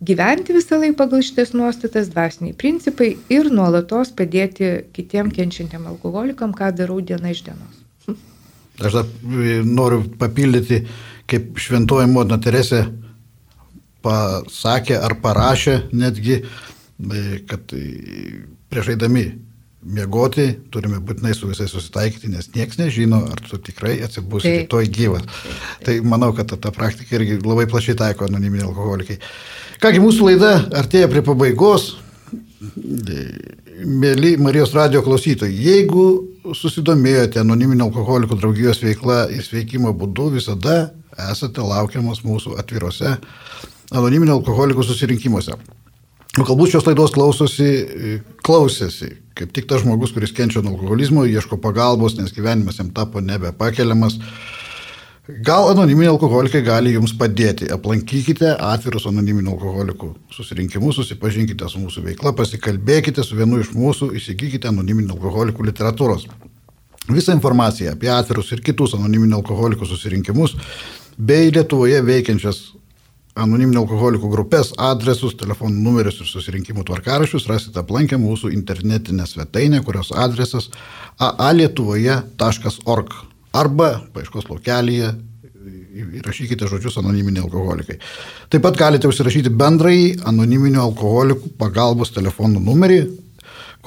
gyventi 0.00 0.54
visą 0.54 0.78
laiką 0.80 0.96
pagal 0.98 1.24
šitas 1.26 1.52
nuostatas, 1.56 2.10
dvasiniai 2.12 2.56
principai 2.58 3.16
ir 3.32 3.50
nuolatos 3.54 4.12
padėti 4.14 4.70
kitiem 4.94 5.32
kenčiantiem 5.34 5.88
alkoholikam, 5.90 6.54
ką 6.54 6.70
darau 6.76 7.00
diena 7.00 7.32
iš 7.34 7.44
dienos. 7.48 7.82
Aš 8.78 9.00
dar 9.00 9.06
e, 9.06 9.58
noriu 9.66 10.04
papildyti, 10.20 10.84
kaip 11.28 11.58
šventoji 11.58 12.06
motina 12.12 12.38
Teresė 12.42 12.84
pasakė 14.06 15.00
ar 15.02 15.16
parašė 15.22 15.80
netgi, 15.98 16.38
e, 16.38 17.24
kad 17.50 17.74
e, 17.74 17.82
prieš 18.70 18.94
eidami 18.94 19.26
miegoti 19.86 20.48
turime 20.74 20.98
būtinai 21.04 21.34
su 21.36 21.48
visais 21.50 21.70
susitaikyti, 21.70 22.30
nes 22.32 22.50
niekas 22.54 22.80
nežino, 22.80 23.20
ar 23.30 23.42
tu 23.46 23.60
tikrai 23.62 23.98
atsibusi 24.02 24.54
rytoj 24.62 24.88
gyvas. 24.94 25.28
Tai 25.86 25.94
manau, 26.02 26.32
kad 26.36 26.50
ta, 26.50 26.58
ta 26.58 26.72
praktika 26.74 27.18
irgi 27.18 27.38
labai 27.44 27.68
plačiai 27.70 27.96
taiko 27.98 28.26
anoniminiai 28.26 28.66
alkoholikai. 28.66 29.18
Kągi, 29.82 30.02
mūsų 30.02 30.32
laida 30.32 30.52
artėja 30.80 31.10
prie 31.10 31.22
pabaigos. 31.26 31.92
Mėly 33.78 34.32
Marijos 34.42 34.72
radio 34.74 35.04
klausytojai, 35.06 35.54
jeigu 35.54 36.08
susidomėjote 36.58 37.38
anoniminio 37.44 37.86
alkoholikų 37.86 38.40
draugijos 38.40 38.82
veikla 38.82 39.28
ir 39.30 39.44
sveikimo 39.46 39.92
būdu, 39.94 40.32
visada 40.34 40.88
esate 41.30 41.62
laukiamas 41.62 42.24
mūsų 42.26 42.56
atvirose 42.58 43.14
anoniminio 43.94 44.40
alkoholikų 44.40 44.82
susirinkimuose. 44.86 45.54
Galbūt 46.38 46.74
šios 46.74 46.86
laidos 46.86 47.14
klausosi, 47.14 47.70
klausėsi, 48.46 49.12
kaip 49.38 49.52
tik 49.54 49.68
tas 49.70 49.84
žmogus, 49.84 50.12
kuris 50.14 50.34
kenčia 50.34 50.62
nuo 50.64 50.74
alkoholizmo, 50.74 51.24
ieško 51.28 51.60
pagalbos, 51.62 52.16
nes 52.18 52.34
gyvenimas 52.34 52.80
jam 52.80 52.90
tapo 52.94 53.22
nebepakeliamas. 53.24 54.18
Gal 55.44 55.68
anoniminiai 55.68 56.08
alkoholikai 56.14 56.62
gali 56.64 56.94
jums 56.94 57.12
padėti. 57.20 57.66
Aplankykite 57.74 58.54
atvirus 58.64 59.04
anoniminių 59.10 59.52
alkoholikų 59.52 60.08
susirinkimus, 60.32 60.96
susipažinkite 60.96 61.68
su 61.68 61.82
mūsų 61.82 62.06
veikla, 62.06 62.32
pasikalbėkite 62.38 63.24
su 63.26 63.36
vienu 63.36 63.60
iš 63.60 63.74
mūsų, 63.76 64.14
įsigykite 64.16 64.70
anoniminių 64.72 65.12
alkoholikų 65.18 65.68
literatūros. 65.68 66.24
Visą 67.12 67.36
informaciją 67.36 67.92
apie 67.92 68.08
atvirus 68.12 68.54
ir 68.56 68.64
kitus 68.64 68.96
anoniminių 68.96 69.36
alkoholikų 69.42 69.88
susirinkimus 69.88 70.56
bei 71.18 71.52
Lietuvoje 71.52 72.00
veikiančias 72.08 72.64
anoniminių 73.38 73.82
alkoholikų 73.84 74.30
grupės, 74.32 74.72
adresus, 74.82 75.36
telefonų 75.38 75.82
numerius 75.84 76.20
ir 76.22 76.28
susirinkimų 76.30 76.84
tvarkarašius 76.88 77.48
rasite 77.50 77.80
aplankę 77.82 78.18
mūsų 78.20 78.52
internetinę 78.54 79.26
svetainę, 79.28 79.82
kurios 79.86 80.12
adresas 80.12 80.70
aalietuvoje.org 81.18 83.16
arba 83.58 83.90
paieškos 84.14 84.50
laukelėje 84.50 85.14
įrašykite 86.18 86.68
žodžius 86.70 86.98
anoniminiai 87.00 87.42
alkoholikai. 87.44 87.96
Taip 88.52 88.62
pat 88.64 88.78
galite 88.78 89.08
užsirašyti 89.10 89.50
bendrai 89.50 90.14
anoniminių 90.28 90.80
alkoholikų 90.84 91.54
pagalbos 91.58 92.12
telefonų 92.14 92.62
numerį, 92.62 93.00